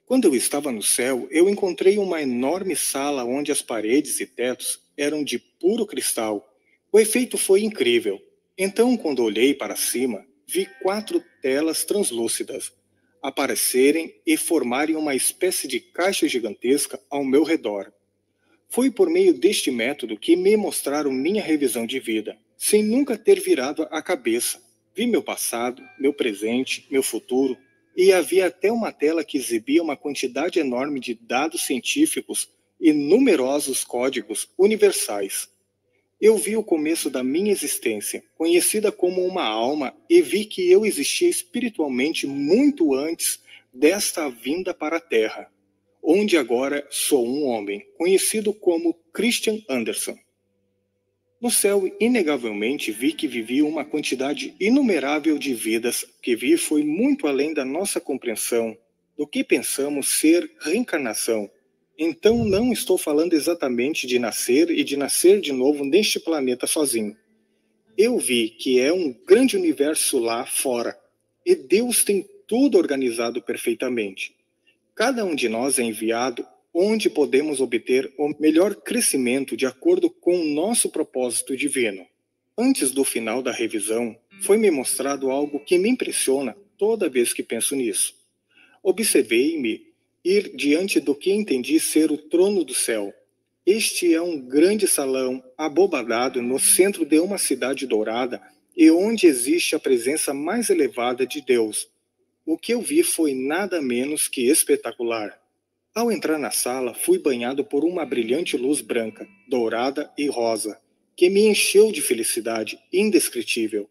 [0.05, 4.79] Quando eu estava no céu, eu encontrei uma enorme sala onde as paredes e tetos
[4.95, 6.47] eram de puro cristal.
[6.91, 8.21] O efeito foi incrível.
[8.55, 10.23] Então, quando olhei para cima,
[10.53, 12.73] vi quatro telas translúcidas
[13.21, 17.93] aparecerem e formarem uma espécie de caixa gigantesca ao meu redor.
[18.67, 23.39] Foi por meio deste método que me mostraram minha revisão de vida, sem nunca ter
[23.39, 24.61] virado a cabeça.
[24.93, 27.57] Vi meu passado, meu presente, meu futuro,
[27.95, 32.49] e havia até uma tela que exibia uma quantidade enorme de dados científicos
[32.79, 35.47] e numerosos códigos universais.
[36.21, 40.85] Eu vi o começo da minha existência, conhecida como uma alma, e vi que eu
[40.85, 43.41] existia espiritualmente muito antes
[43.73, 45.51] desta vinda para a Terra,
[46.03, 50.15] onde agora sou um homem, conhecido como Christian Anderson.
[51.41, 57.25] No céu, inegavelmente, vi que vivi uma quantidade inumerável de vidas que vi foi muito
[57.25, 58.77] além da nossa compreensão
[59.17, 61.49] do que pensamos ser reencarnação
[62.03, 67.15] então não estou falando exatamente de nascer e de nascer de novo neste planeta sozinho.
[67.95, 70.99] Eu vi que é um grande universo lá fora
[71.45, 74.35] e Deus tem tudo organizado perfeitamente.
[74.95, 76.43] Cada um de nós é enviado
[76.73, 82.07] onde podemos obter o melhor crescimento de acordo com o nosso propósito divino.
[82.57, 87.75] Antes do final da revisão, foi-me mostrado algo que me impressiona toda vez que penso
[87.75, 88.15] nisso.
[88.81, 89.90] Observei-me
[90.23, 93.13] ir diante do que entendi ser o trono do céu.
[93.65, 98.41] Este é um grande salão abobadado no centro de uma cidade dourada
[98.75, 101.89] e onde existe a presença mais elevada de Deus.
[102.45, 105.39] O que eu vi foi nada menos que espetacular.
[105.93, 110.79] Ao entrar na sala, fui banhado por uma brilhante luz branca, dourada e rosa,
[111.15, 113.89] que me encheu de felicidade indescritível.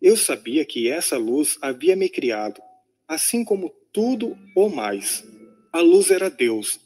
[0.00, 2.60] Eu sabia que essa luz havia me criado,
[3.08, 5.24] assim como tudo ou mais.
[5.70, 6.80] A luz era Deus.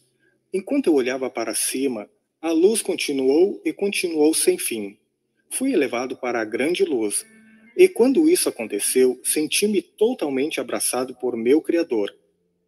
[0.52, 2.10] Enquanto eu olhava para cima,
[2.40, 4.98] a luz continuou e continuou sem fim.
[5.48, 7.24] Fui elevado para a grande luz,
[7.76, 12.12] e quando isso aconteceu, senti-me totalmente abraçado por meu Criador.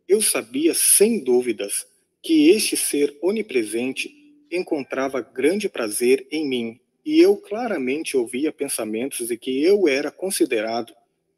[0.06, 1.84] Eu sabia, sem dúvidas,
[2.22, 4.14] que este ser onipresente
[4.52, 10.94] encontrava grande prazer em mim, e eu claramente ouvia pensamentos de que eu era considerado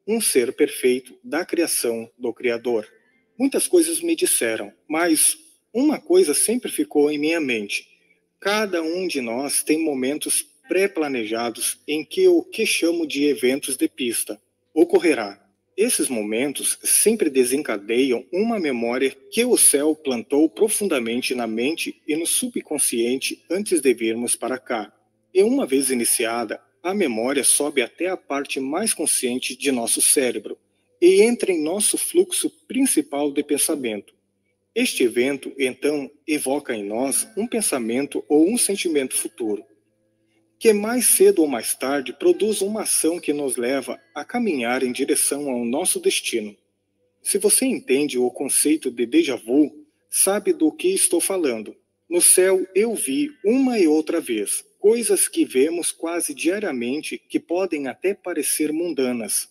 [0.06, 2.86] um ser perfeito da criação do Criador.
[3.38, 5.36] Muitas coisas me disseram, mas
[5.72, 7.86] uma coisa sempre ficou em minha mente.
[8.40, 13.88] Cada um de nós tem momentos pré-planejados em que o que chamo de eventos de
[13.88, 14.40] pista
[14.74, 15.42] ocorrerá.
[15.76, 22.26] Esses momentos sempre desencadeiam uma memória que o céu plantou profundamente na mente e no
[22.26, 24.90] subconsciente antes de virmos para cá.
[25.34, 30.56] E uma vez iniciada, a memória sobe até a parte mais consciente de nosso cérebro,
[31.00, 34.14] e entra em nosso fluxo principal de pensamento.
[34.74, 39.64] Este evento, então, evoca em nós um pensamento ou um sentimento futuro,
[40.58, 44.92] que mais cedo ou mais tarde produz uma ação que nos leva a caminhar em
[44.92, 46.56] direção ao nosso destino.
[47.22, 51.74] Se você entende o conceito de déjà vu, sabe do que estou falando.
[52.08, 57.88] No céu eu vi uma e outra vez coisas que vemos quase diariamente que podem
[57.88, 59.48] até parecer mundanas.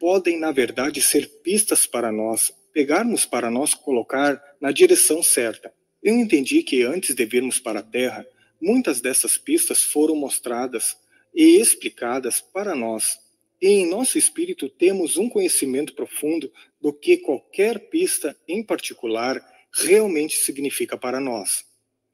[0.00, 5.70] Podem, na verdade, ser pistas para nós, pegarmos para nós colocar na direção certa.
[6.02, 8.26] Eu entendi que antes de virmos para a Terra,
[8.58, 10.96] muitas dessas pistas foram mostradas
[11.34, 13.18] e explicadas para nós.
[13.60, 19.38] E em nosso espírito temos um conhecimento profundo do que qualquer pista em particular
[19.70, 21.66] realmente significa para nós.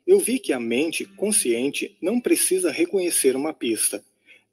[0.05, 4.05] Eu vi que a mente consciente não precisa reconhecer uma pista,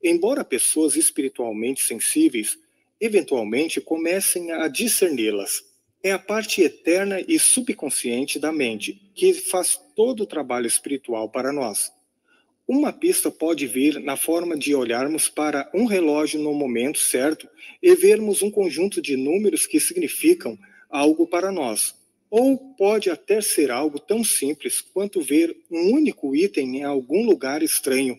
[0.03, 2.59] embora pessoas espiritualmente sensíveis
[3.03, 5.61] eventualmente comecem a discerni-las.
[6.01, 11.51] É a parte eterna e subconsciente da mente que faz todo o trabalho espiritual para
[11.51, 11.91] nós.
[12.65, 17.45] Uma pista pode vir na forma de olharmos para um relógio no momento certo
[17.81, 20.57] e vermos um conjunto de números que significam
[20.89, 21.93] algo para nós.
[22.29, 27.61] Ou pode até ser algo tão simples quanto ver um único item em algum lugar
[27.61, 28.17] estranho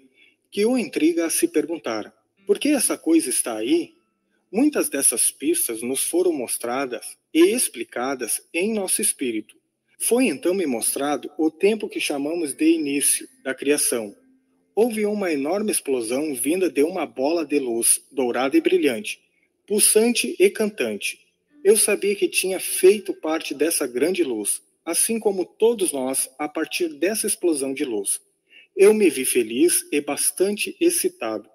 [0.51, 2.15] que o intriga a se perguntar:
[2.47, 3.95] por que essa coisa está aí?
[4.55, 9.57] Muitas dessas pistas nos foram mostradas e explicadas em nosso espírito.
[9.99, 14.15] Foi então me mostrado o tempo que chamamos de início da criação
[14.75, 19.21] houve uma enorme explosão vinda de uma bola de luz dourada e brilhante,
[19.67, 21.21] pulsante e cantante.
[21.63, 26.89] Eu sabia que tinha feito parte dessa grande luz, assim como todos nós a partir
[26.89, 28.21] dessa explosão de luz.
[28.77, 31.49] Eu me vi feliz e bastante excitado,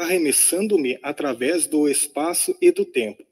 [0.00, 3.22] arremessando-me através do espaço e do tempo.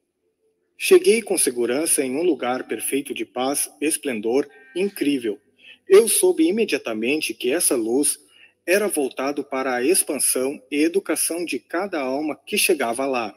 [0.76, 4.46] Cheguei com segurança em um lugar perfeito de paz, esplendor,
[4.76, 5.40] incrível.
[5.88, 8.18] Eu soube imediatamente que essa luz
[8.66, 13.34] era voltado para a expansão e educação de cada alma que chegava lá.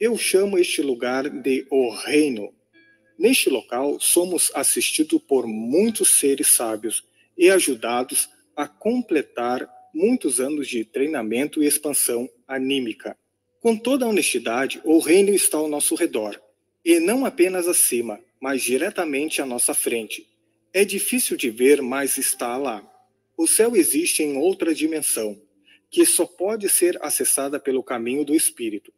[0.00, 2.52] Eu chamo este lugar de o Reino.
[3.16, 7.04] Neste local, somos assistidos por muitos seres sábios
[7.38, 13.16] e ajudados a completar muitos anos de treinamento e expansão anímica.
[13.60, 16.40] Com toda a honestidade, o reino está ao nosso redor,
[16.84, 20.26] e não apenas acima, mas diretamente à nossa frente.
[20.72, 22.82] É difícil de ver, mas está lá.
[23.36, 25.40] O céu existe em outra dimensão,
[25.90, 28.92] que só pode ser acessada pelo caminho do Espírito.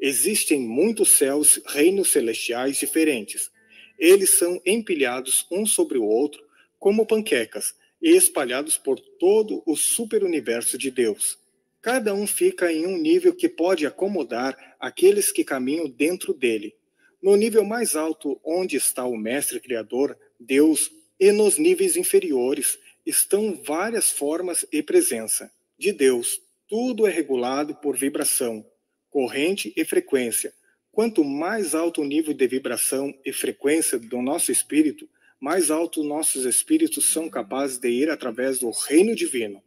[0.00, 3.50] Existem muitos céus, reinos celestiais diferentes.
[3.98, 6.42] Eles são empilhados um sobre o outro
[6.78, 11.38] como panquecas e espalhados por todo o superuniverso de Deus.
[11.80, 16.74] Cada um fica em um nível que pode acomodar aqueles que caminham dentro dele.
[17.22, 23.60] No nível mais alto, onde está o Mestre Criador, Deus, e nos níveis inferiores, estão
[23.64, 25.50] várias formas e presença.
[25.78, 28.64] De Deus, tudo é regulado por vibração,
[29.08, 30.52] corrente e frequência.
[30.92, 35.08] Quanto mais alto o nível de vibração e frequência do nosso espírito,
[35.40, 39.62] mais alto nossos espíritos são capazes de ir através do reino divino.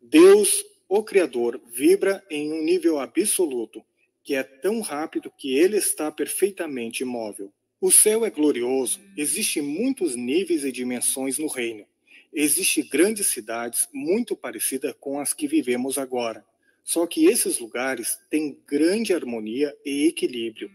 [0.00, 3.84] Deus, o Criador, vibra em um nível absoluto,
[4.22, 7.52] que é tão rápido que ele está perfeitamente imóvel.
[7.80, 11.86] O céu é glorioso, existem muitos níveis e dimensões no reino.
[12.32, 16.44] Existem grandes cidades muito parecidas com as que vivemos agora.
[16.84, 20.70] Só que esses lugares têm grande harmonia e equilíbrio.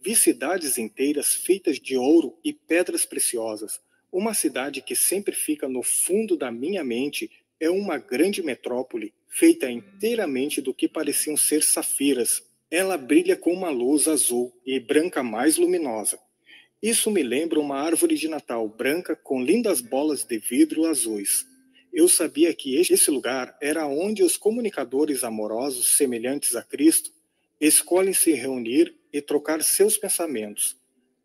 [0.00, 3.80] Vi cidades inteiras feitas de ouro e pedras preciosas.
[4.12, 9.70] Uma cidade que sempre fica no fundo da minha mente é uma grande metrópole feita
[9.70, 12.42] inteiramente do que pareciam ser safiras.
[12.70, 16.18] Ela brilha com uma luz azul e branca mais luminosa.
[16.82, 21.46] Isso me lembra uma árvore de Natal branca com lindas bolas de vidro azuis.
[21.92, 27.10] Eu sabia que esse lugar era onde os comunicadores amorosos semelhantes a Cristo
[27.60, 30.76] escolhem se reunir e trocar seus pensamentos.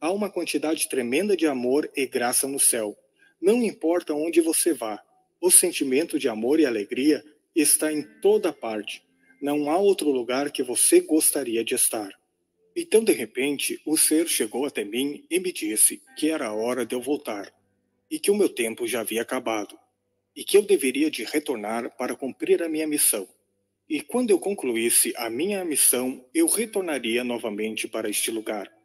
[0.02, 2.98] Há uma quantidade tremenda de amor e graça no céu.
[3.40, 5.00] Não importa onde você vá,
[5.40, 7.24] o sentimento de amor e alegria
[7.56, 9.04] está em toda parte.
[9.40, 12.10] Não há outro lugar que você gostaria de estar.
[12.76, 16.84] Então, de repente, o ser chegou até mim e me disse que era a hora
[16.84, 17.54] de eu voltar,
[18.10, 19.78] e que o meu tempo já havia acabado,
[20.36, 23.28] e que eu deveria de retornar para cumprir a minha missão.
[23.88, 28.81] E quando eu concluísse a minha missão, eu retornaria novamente para este lugar.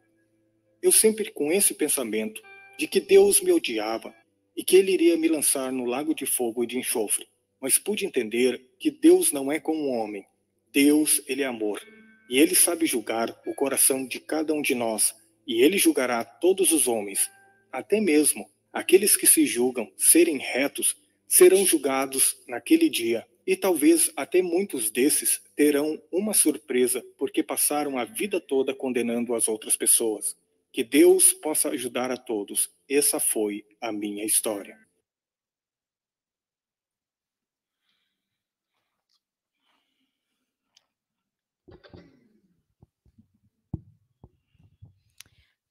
[0.81, 2.41] Eu sempre com esse pensamento
[2.77, 4.13] de que Deus me odiava
[4.55, 7.27] e que ele iria me lançar no lago de fogo e de enxofre.
[7.59, 10.25] Mas pude entender que Deus não é como um homem.
[10.71, 11.81] Deus, ele é amor
[12.29, 15.15] e ele sabe julgar o coração de cada um de nós,
[15.45, 17.29] e ele julgará todos os homens,
[17.71, 20.97] até mesmo aqueles que se julgam serem retos,
[21.27, 23.25] serão julgados naquele dia.
[23.45, 29.47] E talvez até muitos desses terão uma surpresa porque passaram a vida toda condenando as
[29.47, 30.35] outras pessoas.
[30.77, 34.77] Que Deus possa ajudar a todos essa foi a minha história.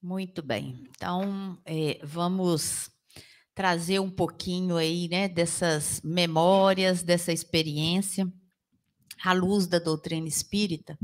[0.03, 0.83] Muito bem.
[0.91, 2.91] Então, é, vamos
[3.55, 8.27] trazer um pouquinho aí, né, dessas memórias, dessa experiência,
[9.25, 10.99] à luz da doutrina espírita.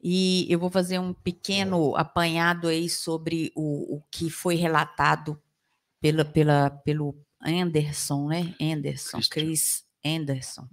[0.00, 5.40] E eu vou fazer um pequeno apanhado aí sobre o, o que foi relatado
[6.00, 8.54] pela, pela, pelo Anderson, né?
[8.60, 10.68] Anderson, Chris Anderson.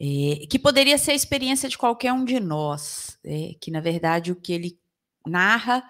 [0.00, 4.32] É, que poderia ser a experiência de qualquer um de nós, é, que na verdade
[4.32, 4.78] o que ele
[5.26, 5.84] narra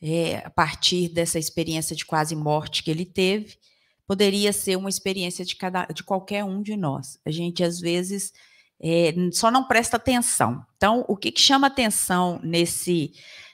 [0.00, 3.58] é, a partir dessa experiência de quase morte que ele teve,
[4.06, 7.18] poderia ser uma experiência de, cada, de qualquer um de nós.
[7.26, 8.32] A gente às vezes
[8.80, 10.64] é, só não presta atenção.
[10.76, 13.12] Então, o que, que chama atenção nesse,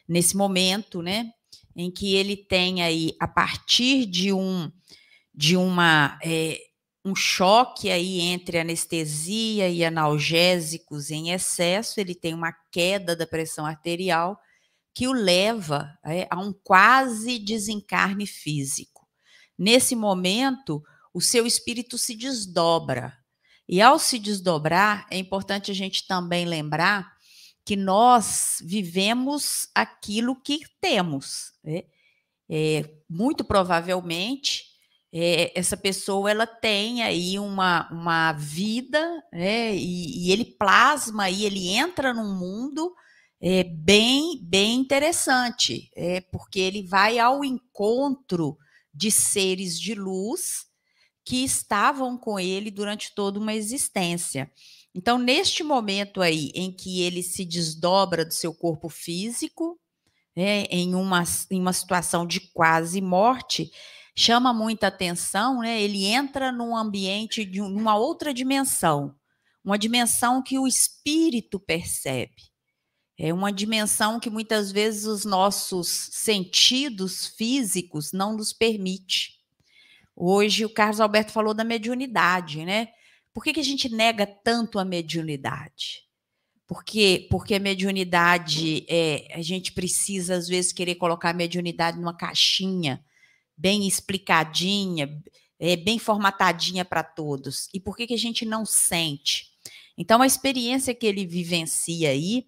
[0.08, 1.30] nesse momento, né,
[1.74, 4.70] em que ele tem aí, a partir de um
[5.36, 6.60] de uma é,
[7.04, 13.66] um choque aí entre anestesia e analgésicos em excesso, ele tem uma queda da pressão
[13.66, 14.40] arterial
[14.94, 19.06] que o leva é, a um quase desencarne físico.
[19.58, 23.12] Nesse momento, o seu espírito se desdobra,
[23.68, 27.14] e ao se desdobrar, é importante a gente também lembrar
[27.64, 31.52] que nós vivemos aquilo que temos.
[31.64, 31.84] Né?
[32.48, 34.64] É, muito provavelmente,
[35.10, 39.00] é, essa pessoa ela tem aí uma, uma vida,
[39.32, 39.74] né?
[39.74, 42.94] e, e, ele plasma, e ele entra num mundo
[43.40, 48.58] é, bem, bem interessante, é, porque ele vai ao encontro
[48.92, 50.66] de seres de luz
[51.24, 54.50] que estavam com ele durante toda uma existência.
[54.94, 59.80] Então, neste momento aí em que ele se desdobra do seu corpo físico,
[60.36, 63.70] né, em, uma, em uma situação de quase morte,
[64.16, 65.80] chama muita atenção, né?
[65.80, 69.14] Ele entra num ambiente de uma outra dimensão,
[69.64, 72.54] uma dimensão que o espírito percebe.
[73.18, 79.43] É uma dimensão que muitas vezes os nossos sentidos físicos não nos permite.
[80.16, 82.88] Hoje o Carlos Alberto falou da mediunidade, né?
[83.32, 86.04] Por que, que a gente nega tanto a mediunidade?
[86.66, 92.16] Porque, porque a mediunidade, é, a gente precisa, às vezes, querer colocar a mediunidade numa
[92.16, 93.04] caixinha
[93.56, 95.20] bem explicadinha,
[95.58, 97.68] é, bem formatadinha para todos.
[97.74, 99.48] E por que, que a gente não sente?
[99.96, 102.46] Então, a experiência que ele vivencia aí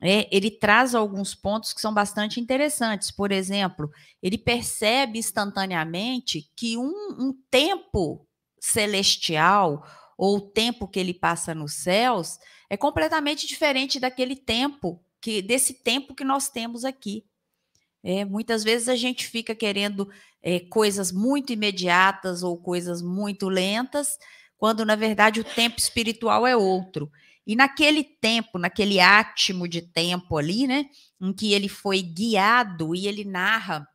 [0.00, 3.10] é, ele traz alguns pontos que são bastante interessantes.
[3.10, 3.90] Por exemplo,
[4.22, 8.26] ele percebe instantaneamente que um, um tempo
[8.60, 9.86] celestial
[10.18, 12.38] ou o tempo que ele passa nos céus
[12.68, 17.24] é completamente diferente daquele tempo que desse tempo que nós temos aqui.
[18.02, 20.08] É, muitas vezes a gente fica querendo
[20.42, 24.18] é, coisas muito imediatas ou coisas muito lentas,
[24.56, 27.10] quando na verdade o tempo espiritual é outro.
[27.46, 30.90] E naquele tempo, naquele átimo de tempo ali, né,
[31.20, 33.86] em que ele foi guiado e ele narra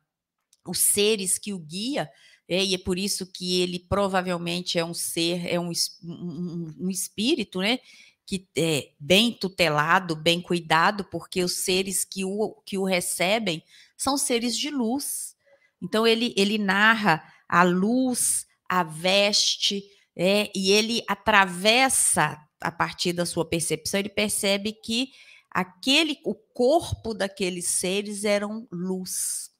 [0.66, 2.08] os seres que o guia,
[2.48, 5.70] é, e é por isso que ele provavelmente é um ser, é um,
[6.02, 7.78] um, um espírito, né,
[8.26, 13.62] que é bem tutelado, bem cuidado, porque os seres que o, que o recebem
[13.96, 15.34] são seres de luz.
[15.80, 19.84] Então ele, ele narra a luz, a veste,
[20.16, 25.10] é, e ele atravessa a partir da sua percepção, ele percebe que
[25.50, 29.50] aquele, o corpo daqueles seres eram luz.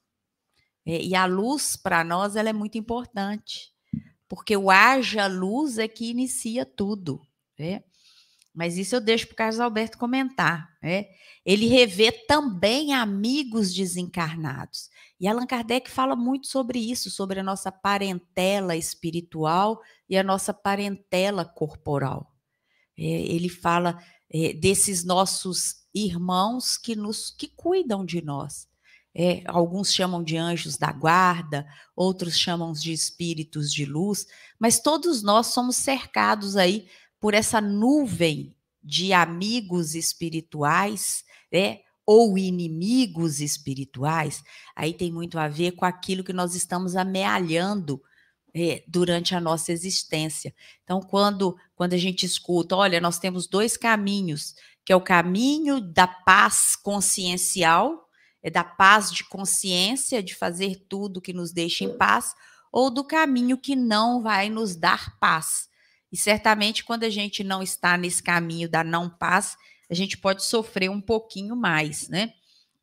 [0.85, 3.71] É, e a luz, para nós, ela é muito importante,
[4.27, 7.21] porque o haja luz é que inicia tudo.
[7.57, 7.83] Né?
[8.53, 10.69] Mas isso eu deixo para o Carlos Alberto comentar.
[10.81, 11.05] Né?
[11.45, 14.89] Ele revê também amigos desencarnados.
[15.19, 20.53] E Allan Kardec fala muito sobre isso, sobre a nossa parentela espiritual e a nossa
[20.53, 22.32] parentela corporal.
[22.97, 23.97] É, ele fala
[24.29, 28.67] é, desses nossos irmãos que nos que cuidam de nós.
[29.15, 34.25] É, alguns chamam de anjos da guarda, outros chamam de espíritos de luz,
[34.57, 36.87] mas todos nós somos cercados aí
[37.19, 41.79] por essa nuvem de amigos espirituais, né?
[42.05, 44.43] ou inimigos espirituais,
[44.75, 48.01] aí tem muito a ver com aquilo que nós estamos amealhando
[48.53, 50.53] é, durante a nossa existência.
[50.83, 55.81] Então, quando, quando a gente escuta, olha, nós temos dois caminhos, que é o caminho
[55.81, 58.09] da paz consciencial,
[58.41, 62.35] é da paz de consciência, de fazer tudo que nos deixa em paz,
[62.71, 65.69] ou do caminho que não vai nos dar paz.
[66.11, 69.55] E certamente, quando a gente não está nesse caminho da não paz,
[69.89, 72.33] a gente pode sofrer um pouquinho mais, né?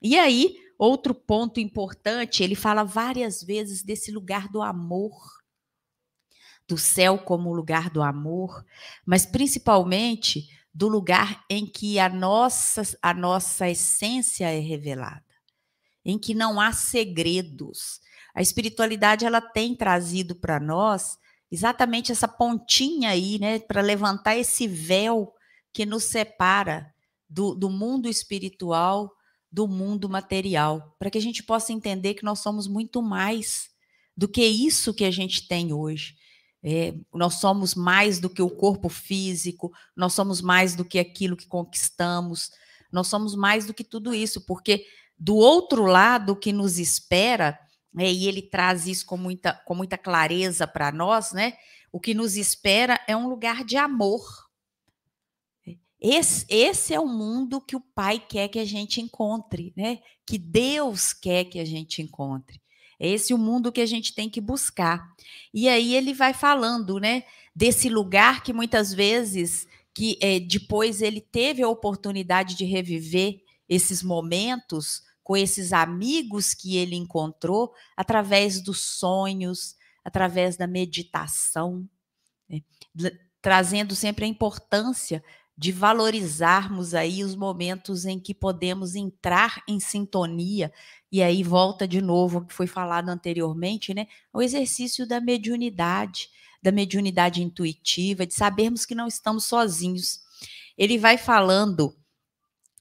[0.03, 5.39] E aí, outro ponto importante, ele fala várias vezes desse lugar do amor,
[6.71, 8.64] do céu como lugar do amor,
[9.05, 15.25] mas principalmente do lugar em que a nossa, a nossa essência é revelada,
[16.05, 18.01] em que não há segredos.
[18.33, 21.18] A espiritualidade ela tem trazido para nós
[21.51, 25.35] exatamente essa pontinha aí, né, para levantar esse véu
[25.73, 26.95] que nos separa
[27.29, 29.11] do, do mundo espiritual
[29.51, 33.68] do mundo material, para que a gente possa entender que nós somos muito mais
[34.16, 36.14] do que isso que a gente tem hoje.
[36.62, 41.36] É, nós somos mais do que o corpo físico, nós somos mais do que aquilo
[41.36, 42.50] que conquistamos,
[42.92, 44.84] nós somos mais do que tudo isso, porque
[45.18, 47.58] do outro lado que nos espera,
[47.96, 51.54] é, e ele traz isso com muita, com muita clareza para nós, né?
[51.92, 54.22] O que nos espera é um lugar de amor.
[56.00, 59.98] Esse, esse é o mundo que o Pai quer que a gente encontre, né?
[60.24, 62.61] Que Deus quer que a gente encontre.
[63.01, 65.11] É esse o mundo que a gente tem que buscar.
[65.55, 67.24] E aí ele vai falando, né,
[67.57, 74.03] desse lugar que muitas vezes que é, depois ele teve a oportunidade de reviver esses
[74.03, 81.88] momentos com esses amigos que ele encontrou através dos sonhos, através da meditação,
[82.48, 82.61] né,
[83.40, 85.24] trazendo sempre a importância
[85.61, 90.72] de valorizarmos aí os momentos em que podemos entrar em sintonia
[91.12, 94.06] e aí volta de novo o que foi falado anteriormente, né?
[94.32, 96.30] O exercício da mediunidade,
[96.62, 100.22] da mediunidade intuitiva, de sabermos que não estamos sozinhos.
[100.78, 101.94] Ele vai falando,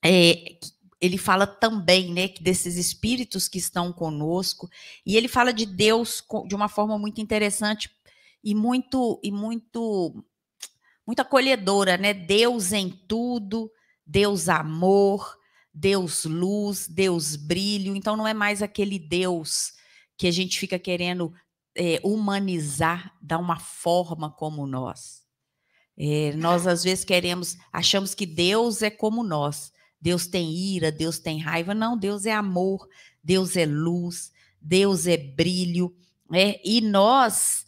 [0.02, 0.58] é,
[1.02, 4.70] ele fala também, né, desses espíritos que estão conosco,
[5.06, 7.90] e ele fala de Deus de uma forma muito interessante
[8.42, 10.24] e muito e muito
[11.10, 12.14] muito acolhedora, né?
[12.14, 13.72] Deus em tudo,
[14.06, 15.36] Deus amor,
[15.74, 17.96] Deus luz, Deus brilho.
[17.96, 19.74] Então não é mais aquele Deus
[20.16, 21.34] que a gente fica querendo
[21.74, 25.24] é, humanizar, dar uma forma como nós.
[25.98, 29.72] É, nós às vezes queremos, achamos que Deus é como nós.
[30.00, 31.74] Deus tem ira, Deus tem raiva.
[31.74, 32.88] Não, Deus é amor,
[33.24, 34.32] Deus é luz,
[34.62, 35.92] Deus é brilho.
[36.32, 37.66] É, e nós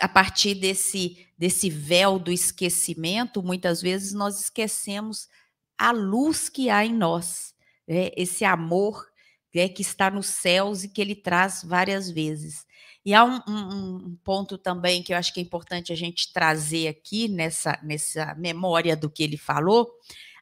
[0.00, 5.28] a partir desse, desse véu do esquecimento, muitas vezes nós esquecemos
[5.76, 7.54] a luz que há em nós,
[7.86, 8.10] né?
[8.16, 9.06] esse amor
[9.54, 12.66] né, que está nos céus e que ele traz várias vezes.
[13.04, 16.32] E há um, um, um, ponto também que eu acho que é importante a gente
[16.32, 19.90] trazer aqui nessa, nessa memória do que ele falou,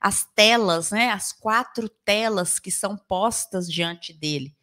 [0.00, 4.54] as telas, né, as quatro telas que são postas diante dele,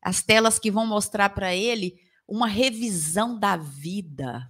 [0.00, 4.48] as telas que vão mostrar para ele uma revisão da vida,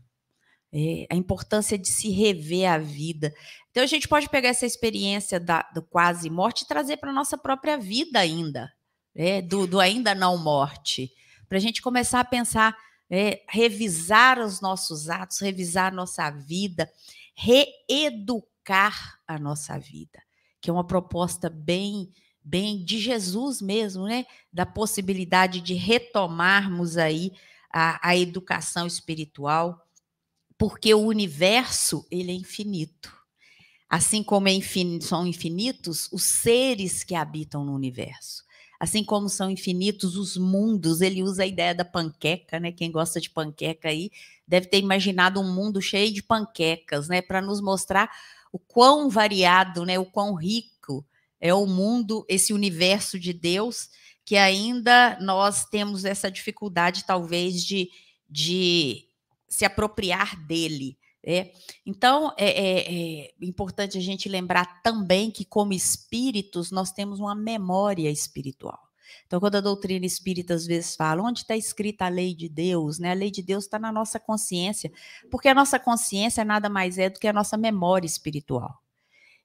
[0.73, 3.33] é, a importância de se rever a vida.
[3.71, 7.15] Então, a gente pode pegar essa experiência da, do quase morte e trazer para a
[7.15, 8.73] nossa própria vida ainda,
[9.15, 11.13] é, do, do, ainda não morte,
[11.49, 12.77] para a gente começar a pensar,
[13.11, 16.91] é, revisar os nossos atos, revisar a nossa vida,
[17.35, 20.23] reeducar a nossa vida,
[20.61, 22.13] que é uma proposta bem
[22.49, 24.25] bem de Jesus mesmo, né?
[24.51, 27.33] Da possibilidade de retomarmos aí
[27.71, 29.87] a, a educação espiritual,
[30.59, 33.17] porque o universo ele é infinito.
[33.89, 34.53] Assim como é
[35.01, 38.45] são infinitos os seres que habitam no universo.
[38.79, 42.71] Assim como são infinitos os mundos, ele usa a ideia da panqueca, né?
[42.71, 44.11] Quem gosta de panqueca aí
[44.47, 47.23] deve ter imaginado um mundo cheio de panquecas, né?
[47.23, 48.11] Para nos mostrar
[48.53, 49.99] o quão variado, né?
[49.99, 51.05] O quão rico
[51.41, 53.89] é o mundo, esse universo de Deus
[54.25, 57.89] que ainda nós temos essa dificuldade, talvez, de,
[58.29, 59.08] de
[59.49, 60.99] se apropriar dele.
[61.27, 61.51] Né?
[61.85, 67.35] Então, é, é, é importante a gente lembrar também que, como espíritos, nós temos uma
[67.35, 68.89] memória espiritual.
[69.27, 72.99] Então, quando a doutrina espírita às vezes fala onde está escrita a lei de Deus,
[72.99, 73.11] né?
[73.11, 74.91] A lei de Deus está na nossa consciência,
[75.31, 78.83] porque a nossa consciência nada mais é do que a nossa memória espiritual.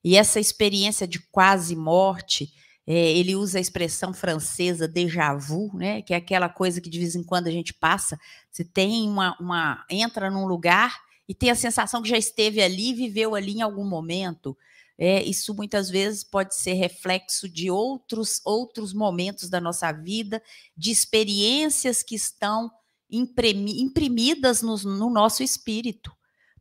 [0.04, 2.54] E essa experiência de quase morte,
[2.86, 7.00] é, ele usa a expressão francesa déjà vu, né, que é aquela coisa que de
[7.00, 8.20] vez em quando a gente passa.
[8.52, 12.94] Você tem uma, uma entra num lugar e tem a sensação que já esteve ali,
[12.94, 14.58] viveu ali em algum momento.
[14.98, 20.44] É, isso muitas vezes pode ser reflexo de outros outros momentos da nossa vida,
[20.78, 22.70] de experiências que estão
[23.10, 26.12] imprimi, imprimidas no, no nosso espírito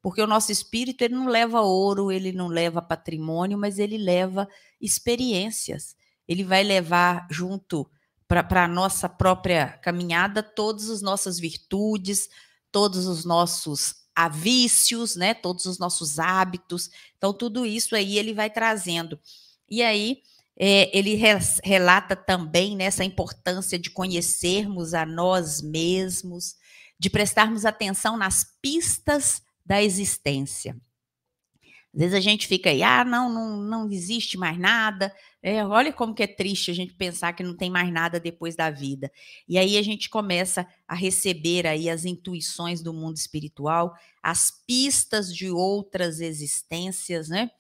[0.01, 4.49] porque o nosso espírito ele não leva ouro, ele não leva patrimônio, mas ele leva
[4.81, 5.95] experiências
[6.27, 7.91] ele vai levar junto
[8.29, 12.29] para a nossa própria caminhada todas as nossas virtudes,
[12.71, 13.95] todos os nossos
[14.33, 15.35] vícios, né?
[15.35, 16.91] Todos os nossos hábitos.
[17.17, 19.19] Então, tudo isso aí ele vai trazendo.
[19.69, 20.23] E aí,
[20.55, 21.19] É, ele
[21.65, 26.57] relata também nessa importância de conhecermos a nós mesmos,
[27.01, 30.77] de prestarmos atenção nas pistas da existência.
[31.95, 35.15] Às vezes a gente fica aí, ah, não, não, não existe mais nada.
[35.43, 38.57] É, olha como que é triste a gente pensar que não tem mais nada depois
[38.57, 39.13] da vida.
[39.47, 45.35] E aí a gente começa a receber aí as intuições do mundo espiritual, as pistas
[45.35, 47.51] de outras existências, né?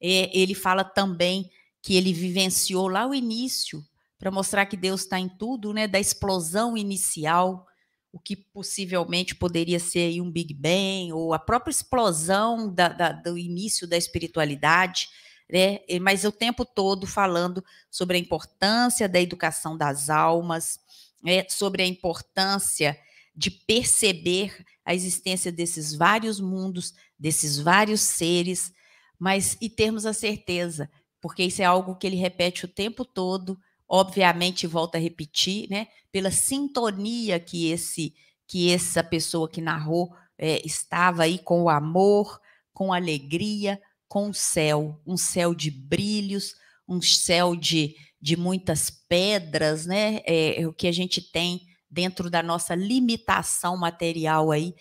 [0.00, 3.82] É, ele fala também que ele vivenciou lá o início,
[4.18, 5.86] para mostrar que Deus está em tudo, né?
[5.86, 7.67] Da explosão inicial
[8.12, 13.36] o que possivelmente poderia ser um Big Bang, ou a própria explosão da, da, do
[13.36, 15.08] início da espiritualidade,
[15.50, 15.80] né?
[16.00, 20.78] mas o tempo todo falando sobre a importância da educação das almas,
[21.22, 21.44] né?
[21.48, 22.98] sobre a importância
[23.34, 28.72] de perceber a existência desses vários mundos, desses vários seres,
[29.18, 30.90] mas e termos a certeza,
[31.20, 35.88] porque isso é algo que ele repete o tempo todo, obviamente volta a repetir, né,
[36.12, 38.14] pela sintonia que esse
[38.46, 42.40] que essa pessoa que narrou é, estava aí com o amor,
[42.72, 43.78] com alegria,
[44.08, 46.54] com o céu, um céu de brilhos,
[46.88, 50.20] um céu de, de muitas pedras, né?
[50.24, 51.60] É, é o que a gente tem
[51.90, 54.74] dentro da nossa limitação material aí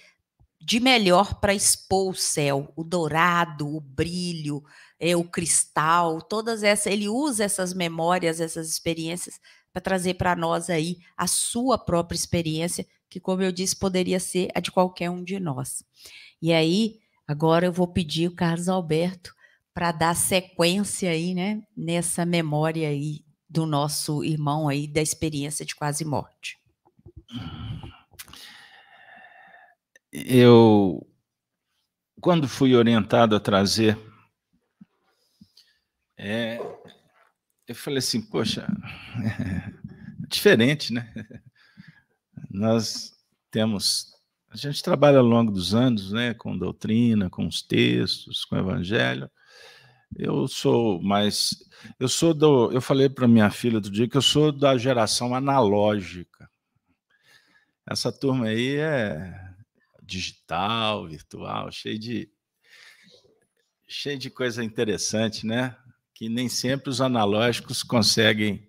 [0.59, 4.63] de melhor para expor o céu, o dourado, o brilho,
[4.99, 9.39] é, o cristal, todas essas, ele usa essas memórias, essas experiências
[9.71, 14.49] para trazer para nós aí a sua própria experiência, que como eu disse, poderia ser
[14.55, 15.83] a de qualquer um de nós.
[16.41, 19.33] E aí, agora eu vou pedir o Carlos Alberto
[19.73, 25.75] para dar sequência aí, né, nessa memória aí do nosso irmão aí da experiência de
[25.75, 26.57] quase morte.
[30.11, 31.05] Eu
[32.19, 33.97] quando fui orientado a trazer
[36.17, 36.59] é,
[37.67, 38.67] eu falei assim, poxa,
[39.23, 39.71] é
[40.27, 41.13] diferente, né?
[42.49, 43.13] Nós
[43.51, 44.15] temos,
[44.49, 48.59] a gente trabalha ao longo dos anos, né, com doutrina, com os textos, com o
[48.59, 49.29] evangelho.
[50.15, 51.55] Eu sou mais,
[51.99, 55.35] eu sou do, eu falei para minha filha do dia que eu sou da geração
[55.35, 56.49] analógica.
[57.85, 59.46] Essa turma aí é
[60.07, 62.31] digital, virtual, cheio de
[63.87, 65.77] cheio de coisa interessante, né?
[66.17, 68.67] que nem sempre os analógicos conseguem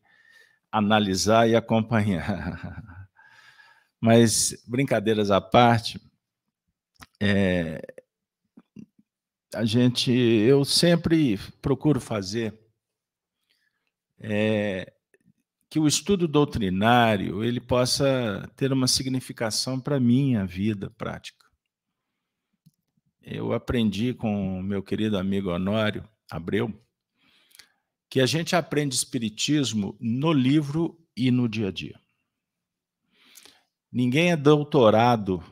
[0.71, 3.09] analisar e acompanhar.
[3.99, 5.99] Mas, brincadeiras à parte,
[7.19, 7.81] é,
[9.55, 12.53] a gente, eu sempre procuro fazer
[14.21, 14.93] é,
[15.71, 21.47] que o estudo doutrinário ele possa ter uma significação para a minha vida prática.
[23.21, 26.73] Eu aprendi com meu querido amigo Honório Abreu,
[28.09, 32.01] que a gente aprende espiritismo no livro e no dia a dia.
[33.93, 35.43] Ninguém é doutorado,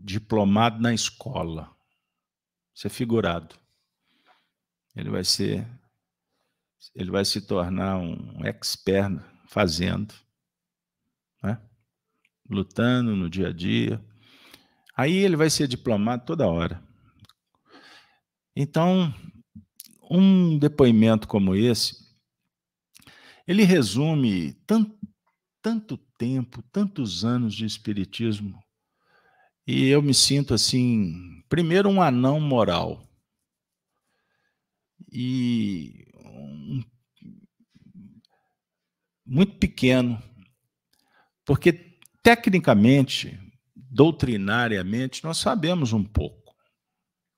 [0.00, 1.76] diplomado na escola.
[2.74, 3.56] Isso é figurado.
[4.96, 5.66] Ele vai ser,
[6.94, 10.14] ele vai se tornar um expert fazendo,
[11.42, 11.60] né?
[12.48, 14.02] lutando no dia a dia.
[14.96, 16.82] Aí ele vai ser diplomado toda hora.
[18.54, 19.12] Então,
[20.10, 22.06] um depoimento como esse,
[23.46, 24.98] ele resume tanto,
[25.60, 28.58] tanto tempo, tantos anos de espiritismo,
[29.66, 33.02] e eu me sinto assim, primeiro um anão moral
[35.12, 36.82] e um,
[39.26, 40.22] muito pequeno,
[41.44, 41.72] porque
[42.22, 43.38] tecnicamente,
[43.74, 46.54] doutrinariamente, nós sabemos um pouco.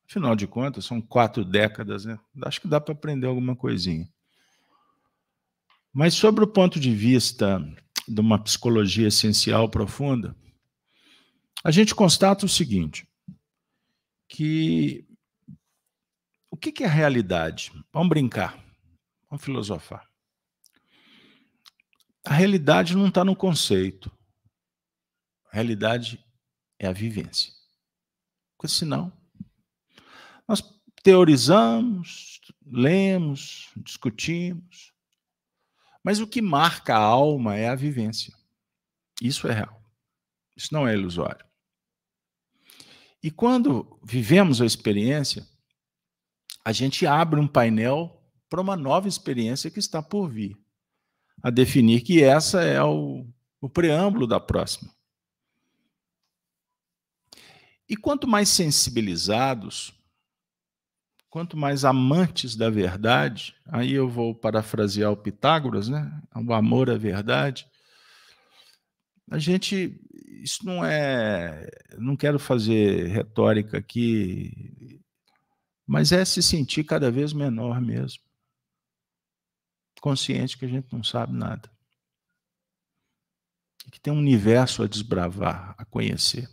[0.08, 2.18] Afinal de contas, são quatro décadas, né?
[2.42, 4.08] Acho que dá para aprender alguma coisinha.
[5.92, 7.60] Mas sobre o ponto de vista
[8.06, 10.34] de uma psicologia essencial profunda,
[11.62, 13.06] a gente constata o seguinte:
[14.28, 15.06] que
[16.50, 17.72] o que é realidade?
[17.92, 18.58] Vamos brincar,
[19.28, 20.07] vamos filosofar.
[22.28, 24.14] A realidade não está no conceito.
[25.50, 26.22] A realidade
[26.78, 27.54] é a vivência.
[28.54, 29.10] Porque senão
[30.46, 30.62] nós
[31.02, 34.92] teorizamos, lemos, discutimos,
[36.04, 38.34] mas o que marca a alma é a vivência.
[39.22, 39.82] Isso é real.
[40.54, 41.46] Isso não é ilusório.
[43.22, 45.48] E quando vivemos a experiência,
[46.62, 50.58] a gente abre um painel para uma nova experiência que está por vir,
[51.42, 53.26] a definir que essa é o,
[53.60, 54.90] o preâmbulo da próxima.
[57.88, 59.98] E quanto mais sensibilizados
[61.30, 66.10] quanto mais amantes da verdade, aí eu vou parafrasear o Pitágoras, né?
[66.34, 67.66] O amor à verdade.
[69.30, 70.00] A gente,
[70.42, 71.68] isso não é,
[71.98, 75.00] não quero fazer retórica aqui,
[75.86, 78.22] mas é se sentir cada vez menor mesmo.
[80.00, 81.70] Consciente que a gente não sabe nada.
[83.86, 86.48] E que tem um universo a desbravar, a conhecer.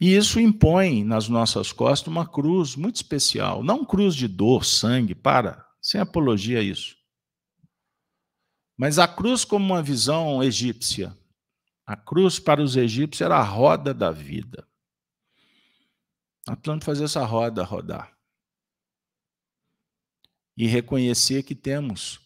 [0.00, 3.62] E isso impõe nas nossas costas uma cruz muito especial.
[3.62, 6.96] Não cruz de dor, sangue, para, sem apologia a isso.
[8.78, 11.14] Mas a cruz como uma visão egípcia.
[11.86, 14.66] A cruz para os egípcios era a roda da vida.
[16.46, 18.16] Nós precisamos fazer essa roda rodar.
[20.60, 22.20] E reconhecer que temos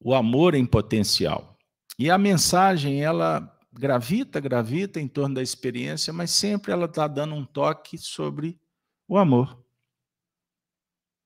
[0.00, 1.56] o amor em potencial.
[1.96, 7.36] E a mensagem, ela gravita, gravita em torno da experiência, mas sempre ela está dando
[7.36, 8.60] um toque sobre
[9.06, 9.64] o amor.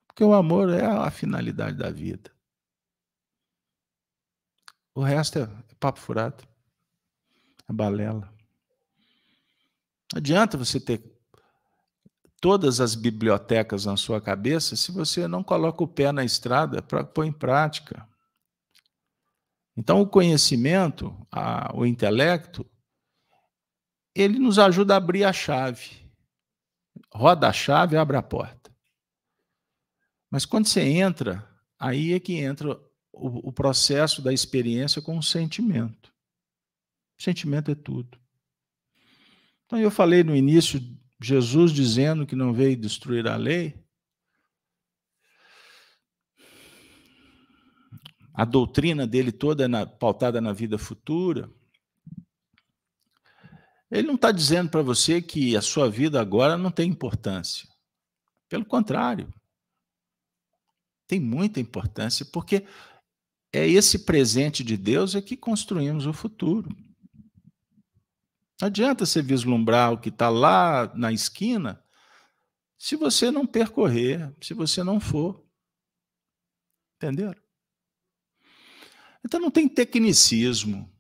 [0.07, 2.31] Porque o amor é a finalidade da vida.
[4.95, 5.49] O resto é
[5.81, 6.47] papo furado,
[7.67, 8.31] é balela.
[10.13, 11.16] Não adianta você ter
[12.41, 17.05] todas as bibliotecas na sua cabeça se você não coloca o pé na estrada para
[17.05, 18.07] pôr em prática.
[19.77, 22.65] Então, o conhecimento, a, o intelecto,
[24.15, 26.11] ele nos ajuda a abrir a chave.
[27.13, 28.75] Roda a chave, abre a porta.
[30.31, 31.47] Mas quando você entra,
[31.79, 32.71] aí é que entra
[33.13, 36.13] o, o processo da experiência com o sentimento.
[37.19, 38.19] O sentimento é tudo.
[39.67, 40.81] Então, eu falei no início,
[41.21, 43.83] Jesus dizendo que não veio destruir a lei,
[48.35, 51.51] a doutrina dele toda na, pautada na vida futura.
[53.91, 57.67] Ele não está dizendo para você que a sua vida agora não tem importância.
[58.47, 59.33] Pelo contrário,
[61.07, 62.67] tem muita importância, porque
[63.53, 66.69] é esse presente de Deus é que construímos o futuro.
[68.61, 71.83] Não adianta você vislumbrar o que está lá na esquina
[72.79, 75.45] se você não percorrer, se você não for.
[76.97, 77.41] Entenderam?
[79.25, 80.91] Então não tem tecnicismo.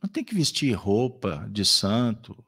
[0.00, 2.44] Não tem que vestir roupa de santo.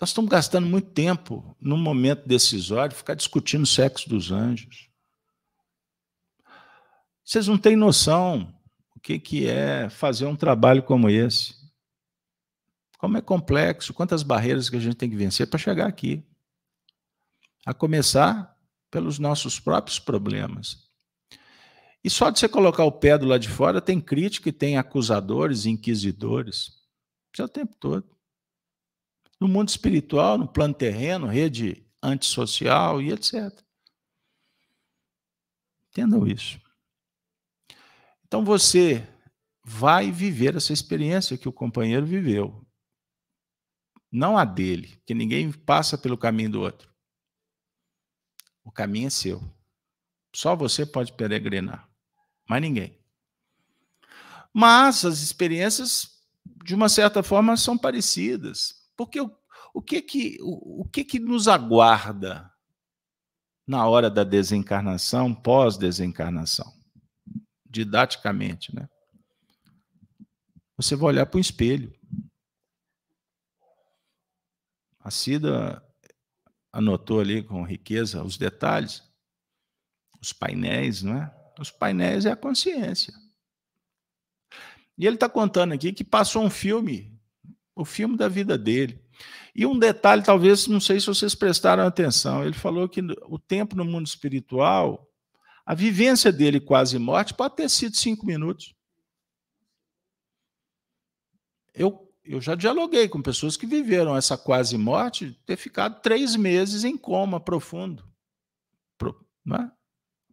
[0.00, 4.90] Nós estamos gastando muito tempo, num momento decisório, ficar discutindo o sexo dos anjos.
[7.24, 8.52] Vocês não têm noção
[9.02, 11.54] que, que é fazer um trabalho como esse.
[12.98, 16.24] Como é complexo, quantas barreiras que a gente tem que vencer para chegar aqui.
[17.66, 18.56] A começar
[18.90, 20.88] pelos nossos próprios problemas.
[22.04, 24.76] E só de você colocar o pé do lado de fora, tem crítica e tem
[24.76, 26.72] acusadores, inquisidores.
[27.32, 28.06] Isso é o tempo todo.
[29.40, 33.52] No mundo espiritual, no plano terreno, rede antissocial e etc.
[35.90, 36.60] Entendam isso.
[38.32, 39.06] Então você
[39.62, 42.66] vai viver essa experiência que o companheiro viveu.
[44.10, 46.90] Não a dele, que ninguém passa pelo caminho do outro.
[48.64, 49.42] O caminho é seu.
[50.34, 51.86] Só você pode peregrinar,
[52.48, 52.98] mais ninguém.
[54.50, 56.22] Mas as experiências,
[56.64, 58.88] de uma certa forma, são parecidas.
[58.96, 59.30] Porque o,
[59.74, 62.50] o, que, que, o, o que, que nos aguarda
[63.66, 66.81] na hora da desencarnação, pós-desencarnação?
[67.72, 68.86] Didaticamente, né?
[70.76, 71.90] Você vai olhar para o espelho.
[75.00, 75.82] A Cida
[76.70, 79.02] anotou ali com riqueza os detalhes,
[80.20, 81.34] os painéis, não é?
[81.58, 83.14] Os painéis é a consciência.
[84.98, 87.18] E ele está contando aqui que passou um filme,
[87.74, 89.02] o filme da vida dele.
[89.54, 93.74] E um detalhe, talvez, não sei se vocês prestaram atenção, ele falou que o tempo
[93.76, 95.11] no mundo espiritual,
[95.64, 98.74] a vivência dele quase morte pode ter sido cinco minutos.
[101.74, 106.84] Eu eu já dialoguei com pessoas que viveram essa quase morte, ter ficado três meses
[106.84, 108.04] em coma profundo,
[109.44, 109.72] né?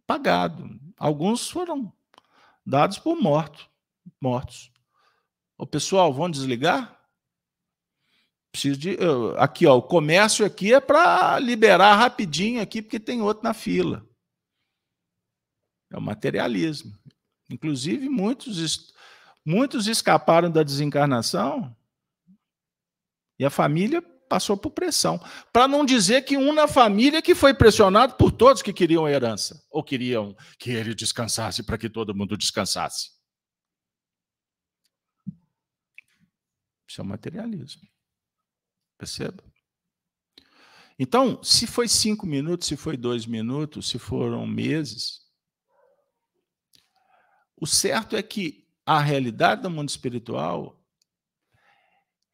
[0.06, 0.68] apagado.
[0.96, 1.92] Alguns foram
[2.64, 3.68] dados por morto,
[4.20, 4.70] mortos.
[5.58, 6.96] O pessoal, vão desligar?
[8.52, 8.96] Preciso de.
[9.36, 14.06] Aqui, ó, o comércio aqui é para liberar rapidinho aqui, porque tem outro na fila.
[15.90, 16.92] É o materialismo.
[17.50, 18.92] Inclusive, muitos,
[19.44, 21.76] muitos escaparam da desencarnação
[23.38, 25.18] e a família passou por pressão.
[25.52, 29.10] Para não dizer que um na família que foi pressionado por todos que queriam a
[29.10, 33.10] herança, ou queriam que ele descansasse para que todo mundo descansasse.
[36.86, 37.82] Isso é o materialismo.
[38.96, 39.42] Perceba?
[40.98, 45.19] Então, se foi cinco minutos, se foi dois minutos, se foram meses,
[47.60, 50.80] o certo é que a realidade do mundo espiritual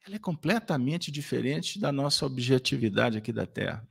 [0.07, 3.87] ela é completamente diferente da nossa objetividade aqui da Terra.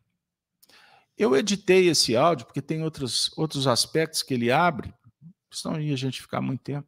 [1.17, 4.93] Eu editei esse áudio porque tem outros, outros aspectos que ele abre,
[5.51, 6.87] senão ia a gente ficar muito tempo.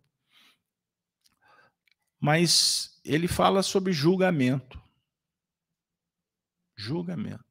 [2.19, 4.81] Mas ele fala sobre julgamento.
[6.75, 7.43] Julgamento.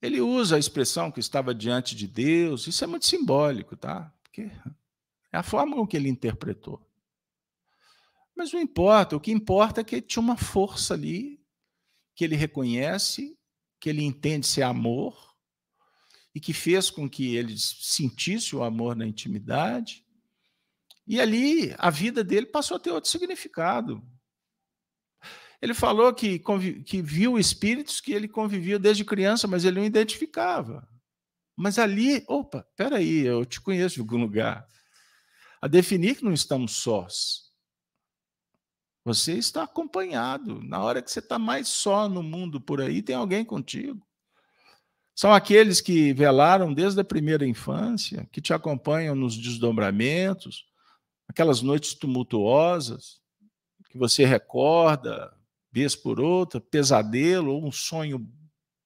[0.00, 4.12] Ele usa a expressão que estava diante de Deus, isso é muito simbólico, tá?
[4.22, 4.50] Porque
[5.36, 6.82] é a forma com que ele interpretou.
[8.34, 11.38] Mas não importa, o que importa é que tinha uma força ali
[12.14, 13.38] que ele reconhece,
[13.78, 15.36] que ele entende ser amor,
[16.34, 20.04] e que fez com que ele sentisse o amor na intimidade.
[21.06, 24.02] E ali a vida dele passou a ter outro significado.
[25.60, 26.38] Ele falou que,
[26.84, 30.88] que viu espíritos que ele convivia desde criança, mas ele não identificava.
[31.54, 34.66] Mas ali, opa, peraí, eu te conheço de algum lugar.
[35.60, 37.46] A definir que não estamos sós.
[39.04, 40.60] Você está acompanhado.
[40.62, 44.04] Na hora que você está mais só no mundo por aí, tem alguém contigo.
[45.14, 50.66] São aqueles que velaram desde a primeira infância, que te acompanham nos desdobramentos,
[51.28, 53.20] aquelas noites tumultuosas,
[53.88, 55.34] que você recorda,
[55.72, 58.30] vez por outra, pesadelo ou um sonho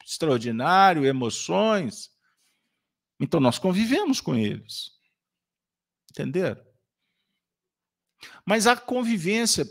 [0.05, 2.11] extraordinário, emoções.
[3.19, 4.93] Então nós convivemos com eles.
[6.11, 6.65] Entenderam?
[8.45, 9.71] Mas a convivência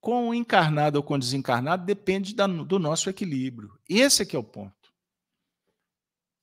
[0.00, 3.78] com o encarnado ou com o desencarnado depende da, do nosso equilíbrio.
[3.88, 4.74] Esse é que é o ponto.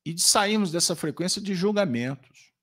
[0.05, 2.53] E de sairmos dessa frequência de julgamentos,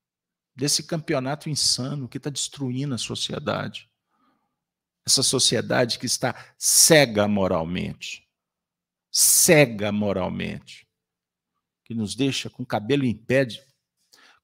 [0.55, 3.91] desse campeonato insano que está destruindo a sociedade
[5.07, 8.27] essa sociedade que está cega moralmente,
[9.11, 10.89] cega moralmente,
[11.85, 13.47] que nos deixa com o cabelo em pé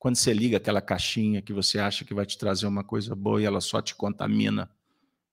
[0.00, 3.40] quando você liga aquela caixinha que você acha que vai te trazer uma coisa boa
[3.40, 4.68] e ela só te contamina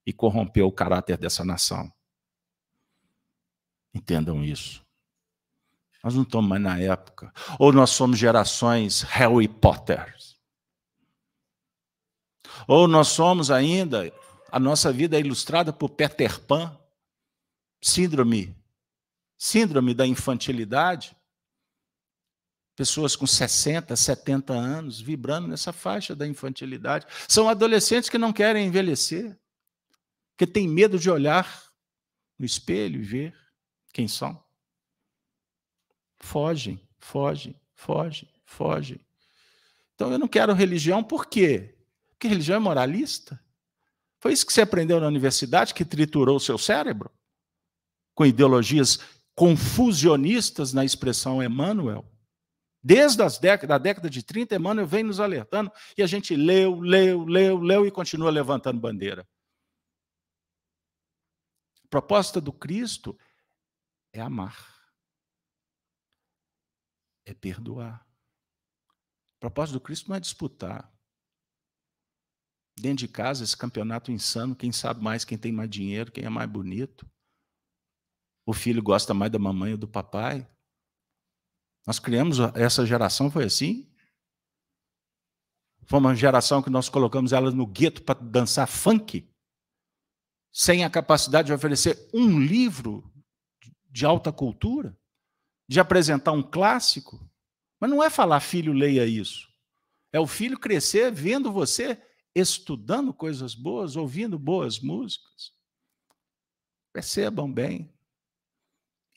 [0.06, 1.90] e corrompeu o caráter dessa nação.
[3.94, 4.86] Entendam isso.
[6.04, 7.32] Nós não estamos mais na época.
[7.58, 10.14] Ou nós somos gerações Harry Potter.
[12.68, 14.12] Ou nós somos ainda
[14.52, 16.78] a nossa vida é ilustrada por Peter Pan,
[17.80, 18.54] síndrome,
[19.38, 21.16] síndrome da infantilidade.
[22.78, 27.08] Pessoas com 60, 70 anos vibrando nessa faixa da infantilidade.
[27.26, 29.36] São adolescentes que não querem envelhecer,
[30.36, 31.72] que têm medo de olhar
[32.38, 33.34] no espelho e ver
[33.92, 34.40] quem são.
[36.20, 39.00] Fogem, fogem, fogem, fogem.
[39.96, 41.76] Então eu não quero religião por quê?
[42.10, 43.42] Porque religião é moralista.
[44.20, 47.10] Foi isso que você aprendeu na universidade, que triturou o seu cérebro?
[48.14, 49.00] Com ideologias
[49.34, 52.08] confusionistas na expressão Emmanuel?
[52.82, 56.80] Desde as décadas, da década de 30, Emmanuel vem nos alertando e a gente leu,
[56.80, 59.28] leu, leu, leu e continua levantando bandeira.
[61.84, 63.18] A proposta do Cristo
[64.12, 64.56] é amar,
[67.24, 68.06] é perdoar.
[69.36, 70.92] A proposta do Cristo não é disputar,
[72.78, 76.28] dentro de casa, esse campeonato insano, quem sabe mais, quem tem mais dinheiro, quem é
[76.28, 77.10] mais bonito.
[78.46, 80.48] O filho gosta mais da mamãe ou do papai.
[81.88, 83.90] Nós criamos essa geração, foi assim.
[85.86, 89.26] Foi uma geração que nós colocamos ela no gueto para dançar funk,
[90.52, 93.10] sem a capacidade de oferecer um livro
[93.88, 94.94] de alta cultura,
[95.66, 97.26] de apresentar um clássico.
[97.80, 99.48] Mas não é falar, filho, leia isso.
[100.12, 101.98] É o filho crescer vendo você
[102.34, 105.54] estudando coisas boas, ouvindo boas músicas.
[106.92, 107.90] Percebam bem.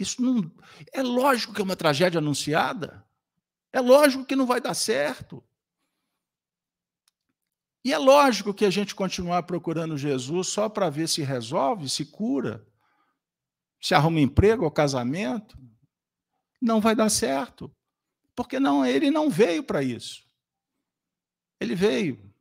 [0.01, 0.51] Isso não.
[0.91, 3.05] É lógico que é uma tragédia anunciada.
[3.71, 5.43] É lógico que não vai dar certo.
[7.83, 12.05] E é lógico que a gente continuar procurando Jesus só para ver se resolve, se
[12.05, 12.65] cura,
[13.79, 15.57] se arruma emprego ou casamento,
[16.61, 17.73] não vai dar certo.
[18.35, 20.23] Porque não, ele não veio para isso.
[21.59, 22.31] Ele veio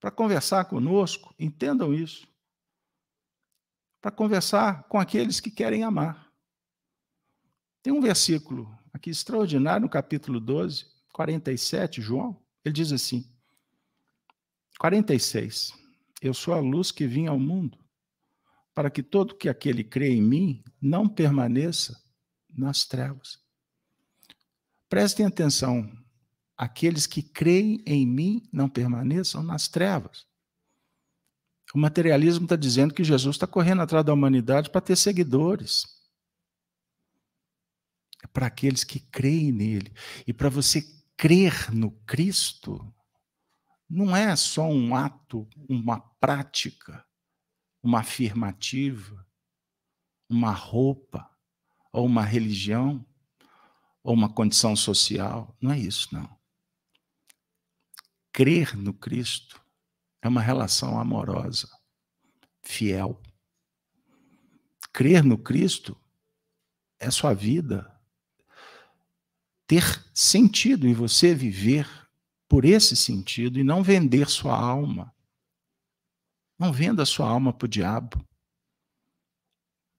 [0.00, 2.26] para conversar conosco, entendam isso.
[4.00, 6.23] Para conversar com aqueles que querem amar.
[7.84, 12.42] Tem um versículo aqui extraordinário no capítulo 12, 47, João.
[12.64, 13.30] Ele diz assim:
[14.78, 15.70] 46.
[16.22, 17.78] Eu sou a luz que vim ao mundo,
[18.74, 22.02] para que todo que aquele crê em mim não permaneça
[22.48, 23.38] nas trevas.
[24.88, 25.86] Prestem atenção,
[26.56, 30.26] aqueles que creem em mim não permaneçam nas trevas.
[31.74, 35.93] O materialismo está dizendo que Jesus está correndo atrás da humanidade para ter seguidores.
[38.28, 39.92] Para aqueles que creem nele.
[40.26, 40.82] E para você
[41.16, 42.92] crer no Cristo,
[43.88, 47.04] não é só um ato, uma prática,
[47.82, 49.26] uma afirmativa,
[50.28, 51.30] uma roupa,
[51.92, 53.06] ou uma religião,
[54.02, 55.56] ou uma condição social.
[55.60, 56.28] Não é isso, não.
[58.32, 59.64] Crer no Cristo
[60.20, 61.68] é uma relação amorosa,
[62.62, 63.22] fiel.
[64.92, 65.96] Crer no Cristo
[66.98, 67.93] é sua vida
[69.74, 71.88] ter sentido e você viver
[72.48, 75.12] por esse sentido e não vender sua alma.
[76.56, 78.24] Não venda sua alma para o diabo.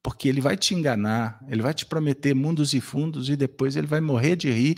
[0.02, 3.88] Porque ele vai te enganar, ele vai te prometer mundos e fundos e depois ele
[3.88, 4.77] vai morrer de rir.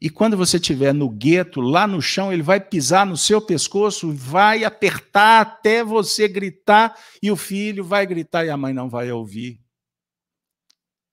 [0.00, 4.12] E quando você estiver no gueto, lá no chão, ele vai pisar no seu pescoço,
[4.12, 9.10] vai apertar até você gritar, e o filho vai gritar e a mãe não vai
[9.10, 9.58] ouvir.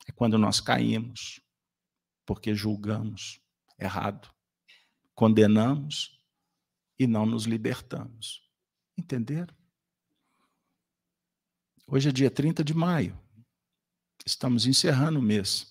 [0.07, 1.42] É quando nós caímos,
[2.25, 3.41] porque julgamos
[3.79, 4.29] errado,
[5.13, 6.19] condenamos
[6.97, 8.41] e não nos libertamos.
[8.97, 9.55] Entenderam?
[11.87, 13.19] Hoje é dia 30 de maio.
[14.25, 15.69] Estamos encerrando o mês.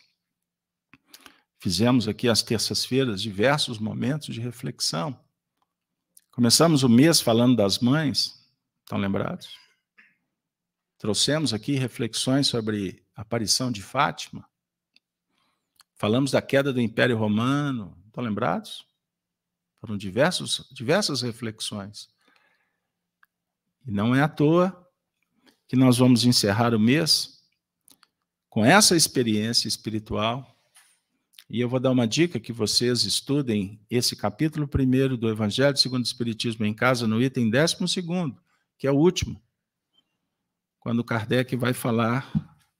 [1.58, 5.18] Fizemos aqui às terças-feiras diversos momentos de reflexão.
[6.32, 8.50] Começamos o mês falando das mães,
[8.82, 9.56] estão lembrados?
[10.98, 14.48] Trouxemos aqui reflexões sobre a aparição de Fátima.
[16.02, 18.84] Falamos da queda do Império Romano, estão lembrados?
[19.80, 22.08] Foram diversos, diversas reflexões.
[23.86, 24.84] E não é à toa
[25.68, 27.44] que nós vamos encerrar o mês
[28.50, 30.60] com essa experiência espiritual
[31.48, 36.02] e eu vou dar uma dica que vocês estudem esse capítulo primeiro do Evangelho segundo
[36.02, 38.42] o Espiritismo em casa, no item décimo segundo,
[38.76, 39.40] que é o último.
[40.80, 42.28] Quando Kardec vai falar,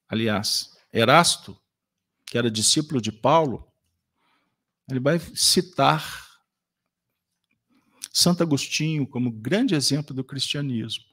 [0.09, 1.57] aliás, Erasto,
[2.32, 3.70] que era discípulo de Paulo,
[4.88, 6.40] ele vai citar
[8.10, 11.04] Santo Agostinho como grande exemplo do cristianismo,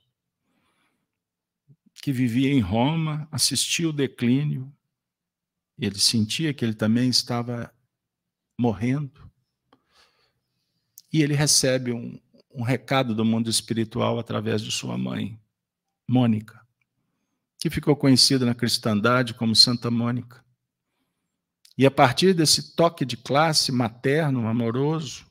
[1.96, 4.74] que vivia em Roma, assistia o declínio,
[5.78, 7.70] ele sentia que ele também estava
[8.58, 9.30] morrendo.
[11.12, 12.18] E ele recebe um,
[12.50, 15.38] um recado do mundo espiritual através de sua mãe,
[16.08, 16.66] Mônica,
[17.60, 20.48] que ficou conhecida na cristandade como Santa Mônica.
[21.80, 25.26] E a partir desse toque de classe materno, amoroso,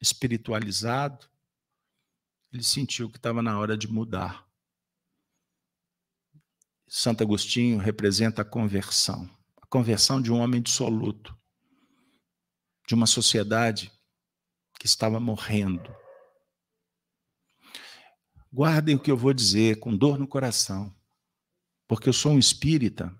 [0.00, 1.28] espiritualizado,
[2.52, 4.46] ele sentiu que estava na hora de mudar.
[6.86, 9.28] Santo Agostinho representa a conversão
[9.60, 11.36] a conversão de um homem dissoluto,
[12.86, 13.90] de uma sociedade
[14.78, 15.92] que estava morrendo.
[18.52, 20.94] Guardem o que eu vou dizer com dor no coração,
[21.88, 23.12] porque eu sou um espírita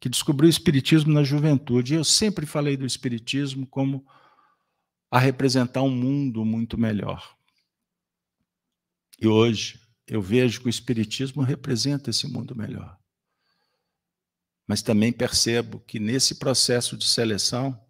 [0.00, 1.94] que descobriu o espiritismo na juventude.
[1.94, 4.06] Eu sempre falei do espiritismo como
[5.10, 7.36] a representar um mundo muito melhor.
[9.20, 12.98] E hoje eu vejo que o espiritismo representa esse mundo melhor
[14.68, 17.82] mas também percebo que nesse processo de seleção,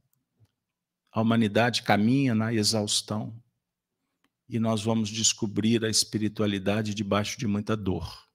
[1.10, 3.36] a humanidade caminha na exaustão
[4.48, 8.27] e nós vamos descobrir a espiritualidade debaixo de muita dor.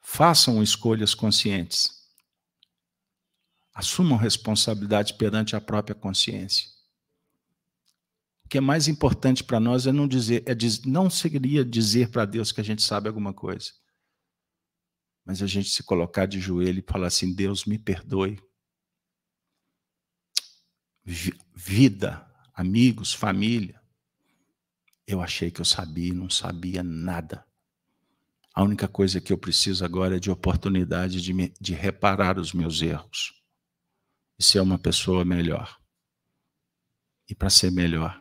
[0.00, 2.00] Façam escolhas conscientes.
[3.74, 6.68] Assumam responsabilidade perante a própria consciência.
[8.44, 12.10] O que é mais importante para nós é não dizer, é diz, não seria dizer
[12.10, 13.70] para Deus que a gente sabe alguma coisa
[15.30, 18.42] mas a gente se colocar de joelho e falar assim: Deus me perdoe.
[21.54, 23.80] Vida, amigos, família.
[25.06, 27.46] Eu achei que eu sabia e não sabia nada.
[28.54, 32.52] A única coisa que eu preciso agora é de oportunidade de, me, de reparar os
[32.52, 33.32] meus erros
[34.38, 35.78] e ser uma pessoa melhor.
[37.28, 38.20] E para ser melhor,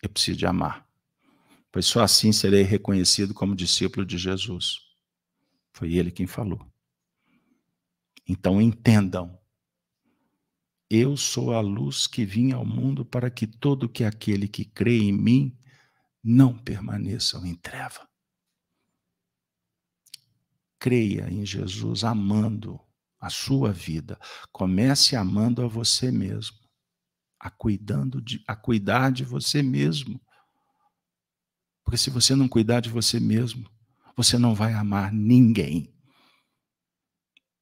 [0.00, 0.88] eu preciso de amar,
[1.72, 4.78] pois só assim serei reconhecido como discípulo de Jesus.
[5.72, 6.64] Foi ele quem falou.
[8.28, 9.38] Então entendam.
[10.88, 14.98] Eu sou a luz que vim ao mundo para que todo que aquele que crê
[14.98, 15.58] em mim
[16.22, 18.08] não permaneçam em treva.
[20.78, 22.80] Creia em Jesus amando
[23.20, 24.18] a sua vida.
[24.52, 26.56] Comece amando a você mesmo,
[27.38, 30.20] a cuidando de, a cuidar de você mesmo.
[31.84, 33.70] Porque se você não cuidar de você mesmo,
[34.16, 35.92] você não vai amar ninguém.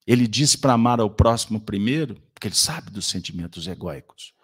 [0.07, 4.35] Ele diz para amar ao próximo primeiro, porque ele sabe dos sentimentos egóicos.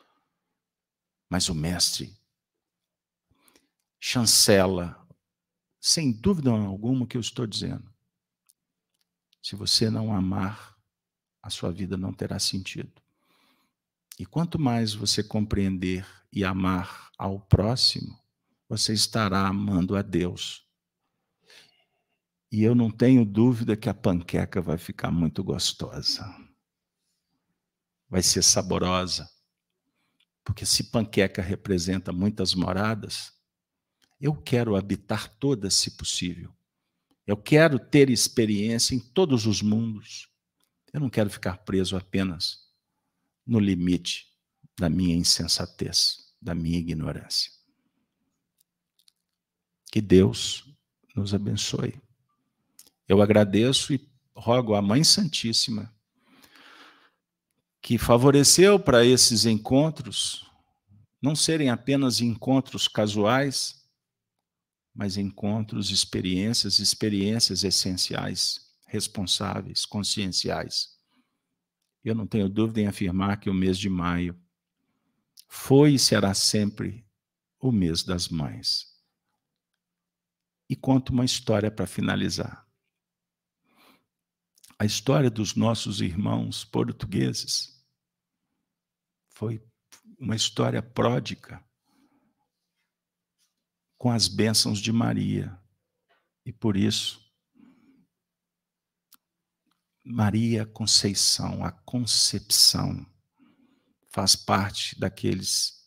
[1.28, 2.18] Mas o mestre
[4.00, 5.06] chancela,
[5.78, 7.89] sem dúvida alguma, o que eu estou dizendo.
[9.42, 10.76] Se você não amar
[11.42, 12.92] a sua vida não terá sentido.
[14.18, 18.18] E quanto mais você compreender e amar ao próximo,
[18.68, 20.66] você estará amando a Deus.
[22.52, 26.24] E eu não tenho dúvida que a panqueca vai ficar muito gostosa.
[28.08, 29.28] Vai ser saborosa.
[30.44, 33.32] Porque se panqueca representa muitas moradas,
[34.20, 36.52] eu quero habitar todas, se possível.
[37.26, 40.28] Eu quero ter experiência em todos os mundos.
[40.92, 42.68] Eu não quero ficar preso apenas
[43.46, 44.26] no limite
[44.78, 47.50] da minha insensatez, da minha ignorância.
[49.92, 50.64] Que Deus
[51.14, 52.00] nos abençoe.
[53.06, 55.92] Eu agradeço e rogo à Mãe Santíssima
[57.82, 60.50] que favoreceu para esses encontros
[61.20, 63.79] não serem apenas encontros casuais,
[65.00, 70.94] mas encontros, experiências, experiências essenciais, responsáveis, conscienciais.
[72.04, 74.38] Eu não tenho dúvida em afirmar que o mês de maio
[75.48, 77.02] foi e será sempre
[77.58, 78.94] o mês das mães.
[80.68, 82.68] E conto uma história para finalizar.
[84.78, 87.82] A história dos nossos irmãos portugueses
[89.30, 89.64] foi
[90.18, 91.64] uma história pródica
[94.00, 95.54] com as bênçãos de Maria.
[96.46, 97.20] E por isso,
[100.02, 103.04] Maria Conceição, a concepção,
[104.08, 105.86] faz parte daqueles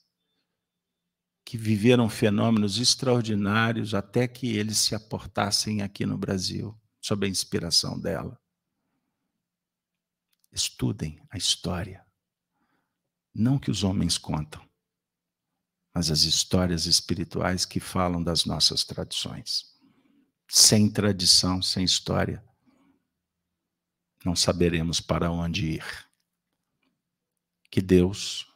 [1.44, 8.00] que viveram fenômenos extraordinários até que eles se aportassem aqui no Brasil, sob a inspiração
[8.00, 8.40] dela.
[10.52, 12.06] Estudem a história.
[13.34, 14.64] Não que os homens contam,
[15.94, 19.66] mas as histórias espirituais que falam das nossas tradições.
[20.50, 22.44] Sem tradição, sem história,
[24.26, 25.86] não saberemos para onde ir.
[27.70, 28.48] Que Deus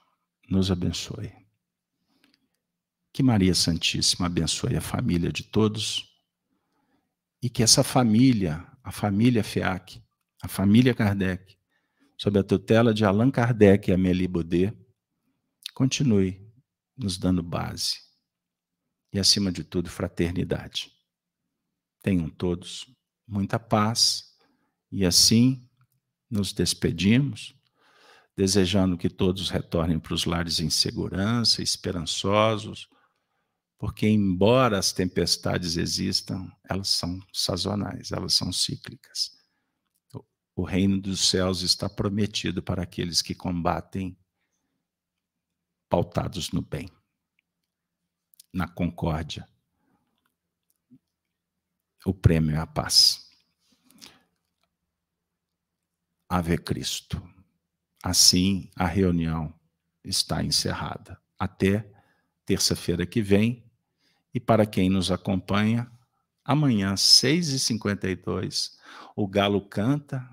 [0.50, 1.32] nos abençoe.
[3.14, 6.08] Que Maria Santíssima abençoe a família de todos
[7.42, 10.02] e que essa família, a família FEAC,
[10.42, 11.58] a família Kardec,
[12.18, 14.74] sob a tutela de Allan Kardec e Amélie Baudet,
[15.74, 16.47] continue
[16.98, 18.00] nos dando base
[19.14, 20.92] e, acima de tudo, fraternidade.
[22.02, 22.86] Tenham todos
[23.28, 24.36] muita paz
[24.92, 25.68] e assim
[26.30, 27.56] nos despedimos,
[28.36, 32.88] desejando que todos retornem para os lares em segurança, esperançosos,
[33.80, 39.38] porque, embora as tempestades existam, elas são sazonais, elas são cíclicas.
[40.56, 44.18] O reino dos céus está prometido para aqueles que combatem
[45.90, 46.90] pautados no bem,
[48.54, 49.48] na concórdia.
[52.06, 53.30] O prêmio é a paz.
[56.30, 57.22] Ave Cristo.
[58.04, 59.54] Assim, a reunião
[60.04, 61.22] está encerrada.
[61.38, 61.90] Até
[62.46, 63.66] terça-feira que vem.
[64.34, 65.92] E para quem nos acompanha,
[66.44, 68.78] amanhã, 6h52,
[69.16, 70.26] o galo canta,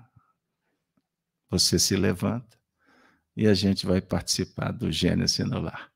[1.49, 2.54] você se levanta
[3.35, 5.91] e a gente vai participar do Gênesis no Lar.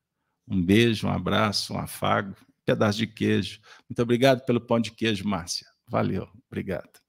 [0.47, 3.59] Um beijo, um abraço, um afago, um pedaço de queijo.
[3.87, 5.67] Muito obrigado pelo pão de queijo, Márcia.
[5.87, 6.99] Valeu, obrigado.